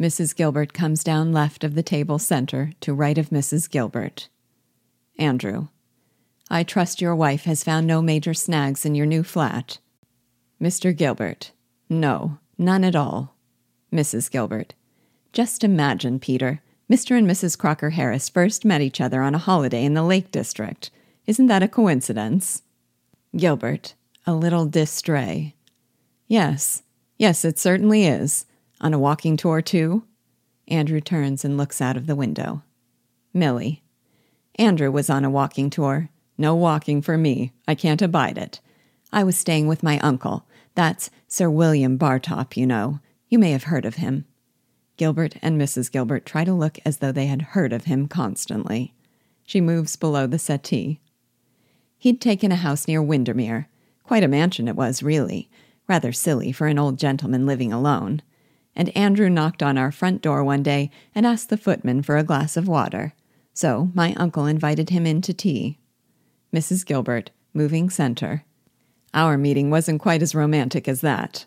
Mrs. 0.00 0.36
Gilbert 0.36 0.74
comes 0.74 1.02
down 1.02 1.32
left 1.32 1.64
of 1.64 1.74
the 1.74 1.82
table 1.82 2.18
center 2.18 2.72
to 2.80 2.92
right 2.92 3.16
of 3.16 3.30
Mrs. 3.30 3.70
Gilbert. 3.70 4.28
Andrew. 5.18 5.68
I 6.50 6.62
trust 6.62 7.00
your 7.00 7.14
wife 7.16 7.44
has 7.44 7.64
found 7.64 7.86
no 7.86 8.02
major 8.02 8.34
snags 8.34 8.84
in 8.84 8.94
your 8.94 9.06
new 9.06 9.22
flat. 9.22 9.78
Mr. 10.60 10.94
Gilbert. 10.94 11.52
No, 11.88 12.38
none 12.58 12.84
at 12.84 12.94
all. 12.94 13.34
Mrs. 13.92 14.30
Gilbert. 14.30 14.74
Just 15.32 15.64
imagine, 15.64 16.18
Peter. 16.18 16.60
Mr. 16.90 17.18
and 17.18 17.28
Mrs. 17.28 17.58
Crocker 17.58 17.90
Harris 17.90 18.28
first 18.28 18.64
met 18.64 18.80
each 18.80 19.00
other 19.00 19.22
on 19.22 19.34
a 19.34 19.38
holiday 19.38 19.84
in 19.84 19.94
the 19.94 20.02
Lake 20.02 20.30
District. 20.30 20.90
Isn't 21.26 21.46
that 21.46 21.62
a 21.62 21.68
coincidence? 21.68 22.62
Gilbert, 23.36 23.94
a 24.26 24.34
little 24.34 24.68
distray. 24.68 25.54
Yes, 26.28 26.82
yes, 27.18 27.44
it 27.44 27.58
certainly 27.58 28.06
is. 28.06 28.46
On 28.80 28.92
a 28.92 28.98
walking 28.98 29.36
tour, 29.36 29.62
too? 29.62 30.04
Andrew 30.68 31.00
turns 31.00 31.44
and 31.44 31.56
looks 31.56 31.80
out 31.80 31.96
of 31.96 32.06
the 32.06 32.16
window. 32.16 32.62
Millie. 33.32 33.82
Andrew 34.56 34.90
was 34.90 35.08
on 35.08 35.24
a 35.24 35.30
walking 35.30 35.70
tour. 35.70 36.10
No 36.38 36.54
walking 36.54 37.00
for 37.02 37.16
me. 37.16 37.52
I 37.66 37.74
can't 37.74 38.02
abide 38.02 38.36
it. 38.38 38.60
I 39.12 39.24
was 39.24 39.36
staying 39.36 39.66
with 39.66 39.82
my 39.82 39.98
uncle. 40.00 40.46
That's 40.74 41.10
Sir 41.28 41.48
William 41.48 41.96
Bartop, 41.96 42.56
you 42.56 42.66
know. 42.66 43.00
You 43.28 43.38
may 43.38 43.52
have 43.52 43.64
heard 43.64 43.84
of 43.84 43.96
him. 43.96 44.26
Gilbert 44.96 45.36
and 45.42 45.60
Mrs. 45.60 45.90
Gilbert 45.90 46.26
try 46.26 46.44
to 46.44 46.52
look 46.52 46.78
as 46.84 46.98
though 46.98 47.12
they 47.12 47.26
had 47.26 47.42
heard 47.42 47.72
of 47.72 47.84
him 47.84 48.08
constantly. 48.08 48.94
She 49.44 49.60
moves 49.60 49.96
below 49.96 50.26
the 50.26 50.38
settee. 50.38 51.00
He'd 51.98 52.20
taken 52.20 52.52
a 52.52 52.56
house 52.56 52.88
near 52.88 53.02
Windermere. 53.02 53.68
Quite 54.02 54.24
a 54.24 54.28
mansion 54.28 54.68
it 54.68 54.76
was, 54.76 55.02
really. 55.02 55.50
Rather 55.88 56.12
silly 56.12 56.52
for 56.52 56.66
an 56.66 56.78
old 56.78 56.98
gentleman 56.98 57.46
living 57.46 57.72
alone. 57.72 58.22
And 58.76 58.96
Andrew 58.96 59.30
knocked 59.30 59.62
on 59.62 59.78
our 59.78 59.90
front 59.90 60.20
door 60.20 60.44
one 60.44 60.62
day 60.62 60.90
and 61.14 61.26
asked 61.26 61.48
the 61.48 61.56
footman 61.56 62.02
for 62.02 62.18
a 62.18 62.22
glass 62.22 62.56
of 62.58 62.68
water. 62.68 63.14
So 63.54 63.90
my 63.94 64.12
uncle 64.14 64.44
invited 64.44 64.90
him 64.90 65.06
in 65.06 65.22
to 65.22 65.32
tea. 65.32 65.78
Mrs. 66.54 66.84
Gilbert, 66.84 67.30
moving 67.54 67.88
center. 67.88 68.44
Our 69.14 69.38
meeting 69.38 69.70
wasn't 69.70 70.02
quite 70.02 70.20
as 70.20 70.34
romantic 70.34 70.86
as 70.86 71.00
that. 71.00 71.46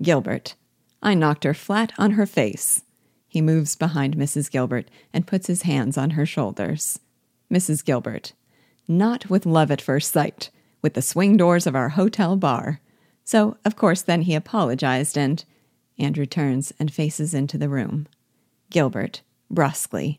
Gilbert, 0.00 0.54
I 1.02 1.14
knocked 1.14 1.42
her 1.42 1.54
flat 1.54 1.92
on 1.98 2.12
her 2.12 2.24
face. 2.24 2.82
He 3.26 3.40
moves 3.40 3.74
behind 3.74 4.16
Mrs. 4.16 4.48
Gilbert 4.48 4.88
and 5.12 5.26
puts 5.26 5.48
his 5.48 5.62
hands 5.62 5.98
on 5.98 6.10
her 6.10 6.24
shoulders. 6.24 7.00
Mrs. 7.52 7.84
Gilbert, 7.84 8.32
not 8.86 9.28
with 9.28 9.44
love 9.44 9.72
at 9.72 9.82
first 9.82 10.12
sight, 10.12 10.50
with 10.82 10.94
the 10.94 11.02
swing 11.02 11.36
doors 11.36 11.66
of 11.66 11.74
our 11.74 11.90
hotel 11.90 12.36
bar. 12.36 12.80
So, 13.24 13.56
of 13.64 13.74
course, 13.74 14.02
then 14.02 14.22
he 14.22 14.34
apologized 14.36 15.18
and. 15.18 15.44
Andrew 16.00 16.26
turns 16.26 16.72
and 16.78 16.92
faces 16.92 17.34
into 17.34 17.58
the 17.58 17.68
room. 17.68 18.08
Gilbert, 18.70 19.22
brusquely. 19.50 20.18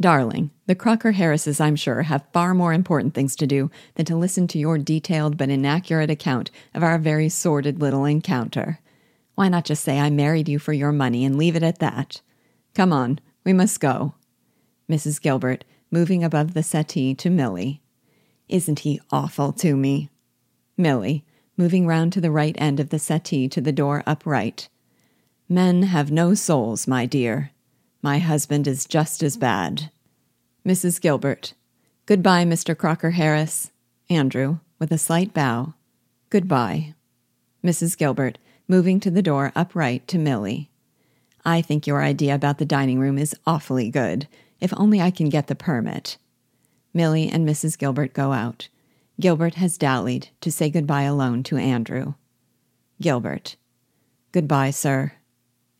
Darling, 0.00 0.52
the 0.66 0.76
Crocker 0.76 1.12
Harrises, 1.12 1.60
I'm 1.60 1.74
sure, 1.74 2.02
have 2.02 2.24
far 2.32 2.54
more 2.54 2.72
important 2.72 3.14
things 3.14 3.34
to 3.36 3.48
do 3.48 3.68
than 3.96 4.06
to 4.06 4.16
listen 4.16 4.46
to 4.48 4.58
your 4.58 4.78
detailed 4.78 5.36
but 5.36 5.50
inaccurate 5.50 6.08
account 6.08 6.52
of 6.72 6.84
our 6.84 6.98
very 6.98 7.28
sordid 7.28 7.80
little 7.80 8.04
encounter. 8.04 8.78
Why 9.34 9.48
not 9.48 9.64
just 9.64 9.82
say 9.82 9.98
I 9.98 10.10
married 10.10 10.48
you 10.48 10.60
for 10.60 10.72
your 10.72 10.92
money 10.92 11.24
and 11.24 11.36
leave 11.36 11.56
it 11.56 11.64
at 11.64 11.80
that? 11.80 12.20
Come 12.74 12.92
on, 12.92 13.18
we 13.44 13.52
must 13.52 13.80
go. 13.80 14.14
Mrs. 14.88 15.20
Gilbert, 15.20 15.64
moving 15.90 16.22
above 16.22 16.54
the 16.54 16.62
settee 16.62 17.14
to 17.16 17.28
Millie. 17.28 17.82
Isn't 18.48 18.80
he 18.80 19.00
awful 19.10 19.52
to 19.54 19.76
me? 19.76 20.10
Millie, 20.76 21.24
moving 21.56 21.88
round 21.88 22.12
to 22.12 22.20
the 22.20 22.30
right 22.30 22.54
end 22.58 22.78
of 22.78 22.90
the 22.90 23.00
settee 23.00 23.48
to 23.48 23.60
the 23.60 23.72
door 23.72 24.04
upright. 24.06 24.68
Men 25.48 25.84
have 25.84 26.10
no 26.10 26.34
souls, 26.34 26.86
my 26.86 27.06
dear. 27.06 27.52
My 28.02 28.18
husband 28.18 28.66
is 28.66 28.84
just 28.84 29.22
as 29.22 29.38
bad. 29.38 29.90
Mrs. 30.66 31.00
Gilbert. 31.00 31.54
Goodbye, 32.04 32.44
Mr. 32.44 32.76
Crocker 32.76 33.12
Harris. 33.12 33.70
Andrew, 34.10 34.58
with 34.78 34.92
a 34.92 34.98
slight 34.98 35.32
bow. 35.32 35.72
Goodbye. 36.28 36.94
Mrs. 37.64 37.96
Gilbert, 37.96 38.36
moving 38.68 39.00
to 39.00 39.10
the 39.10 39.22
door 39.22 39.52
upright 39.56 40.06
to 40.08 40.18
Millie. 40.18 40.70
I 41.44 41.62
think 41.62 41.86
your 41.86 42.02
idea 42.02 42.34
about 42.34 42.58
the 42.58 42.66
dining 42.66 42.98
room 42.98 43.16
is 43.16 43.34
awfully 43.46 43.88
good, 43.88 44.28
if 44.60 44.74
only 44.76 45.00
I 45.00 45.10
can 45.10 45.30
get 45.30 45.46
the 45.46 45.54
permit. 45.54 46.18
Millie 46.92 47.28
and 47.28 47.48
Mrs. 47.48 47.78
Gilbert 47.78 48.12
go 48.12 48.32
out. 48.32 48.68
Gilbert 49.18 49.54
has 49.54 49.78
dallied 49.78 50.28
to 50.42 50.52
say 50.52 50.68
goodbye 50.68 51.02
alone 51.02 51.42
to 51.44 51.56
Andrew. 51.56 52.14
Gilbert. 53.00 53.56
Goodbye, 54.32 54.70
sir. 54.70 55.12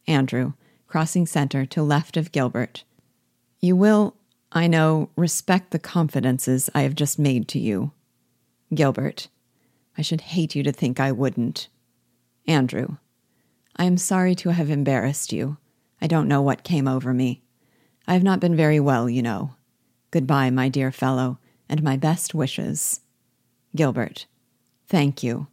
Andrew, 0.08 0.54
crossing 0.88 1.26
center 1.26 1.66
to 1.66 1.82
left 1.82 2.16
of 2.16 2.32
Gilbert. 2.32 2.82
You 3.60 3.76
will, 3.76 4.16
I 4.50 4.66
know, 4.66 5.10
respect 5.14 5.70
the 5.70 5.78
confidences 5.78 6.70
I 6.74 6.82
have 6.82 6.94
just 6.94 7.18
made 7.18 7.46
to 7.48 7.58
you. 7.58 7.92
Gilbert. 8.74 9.28
I 9.96 10.02
should 10.02 10.22
hate 10.22 10.54
you 10.54 10.62
to 10.62 10.72
think 10.72 10.98
I 10.98 11.12
wouldn't. 11.12 11.68
Andrew, 12.46 12.96
I 13.76 13.84
am 13.84 13.98
sorry 13.98 14.34
to 14.36 14.50
have 14.50 14.70
embarrassed 14.70 15.32
you. 15.32 15.58
I 16.00 16.06
don't 16.06 16.28
know 16.28 16.40
what 16.40 16.62
came 16.64 16.88
over 16.88 17.12
me. 17.12 17.42
I 18.06 18.14
have 18.14 18.22
not 18.22 18.40
been 18.40 18.56
very 18.56 18.80
well, 18.80 19.10
you 19.10 19.22
know. 19.22 19.54
Goodbye, 20.10 20.50
my 20.50 20.68
dear 20.68 20.90
fellow, 20.90 21.38
and 21.68 21.82
my 21.82 21.96
best 21.96 22.34
wishes. 22.34 23.00
Gilbert, 23.76 24.26
thank 24.86 25.22
you. 25.22 25.48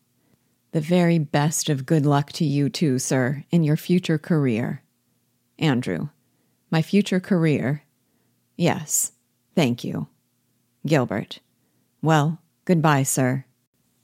The 0.75 0.81
very 0.81 1.19
best 1.19 1.69
of 1.69 1.85
good 1.85 2.05
luck 2.05 2.33
to 2.33 2.43
you, 2.43 2.67
too, 2.67 2.99
sir, 2.99 3.45
in 3.49 3.63
your 3.63 3.77
future 3.77 4.17
career. 4.17 4.81
Andrew, 5.57 6.09
my 6.69 6.81
future 6.81 7.21
career? 7.21 7.83
Yes, 8.57 9.13
thank 9.55 9.85
you. 9.85 10.09
Gilbert, 10.85 11.39
well, 12.01 12.41
goodbye, 12.65 13.03
sir. 13.03 13.45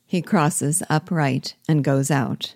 He 0.05 0.21
crosses 0.21 0.81
upright 0.89 1.55
and 1.67 1.83
goes 1.83 2.09
out. 2.09 2.55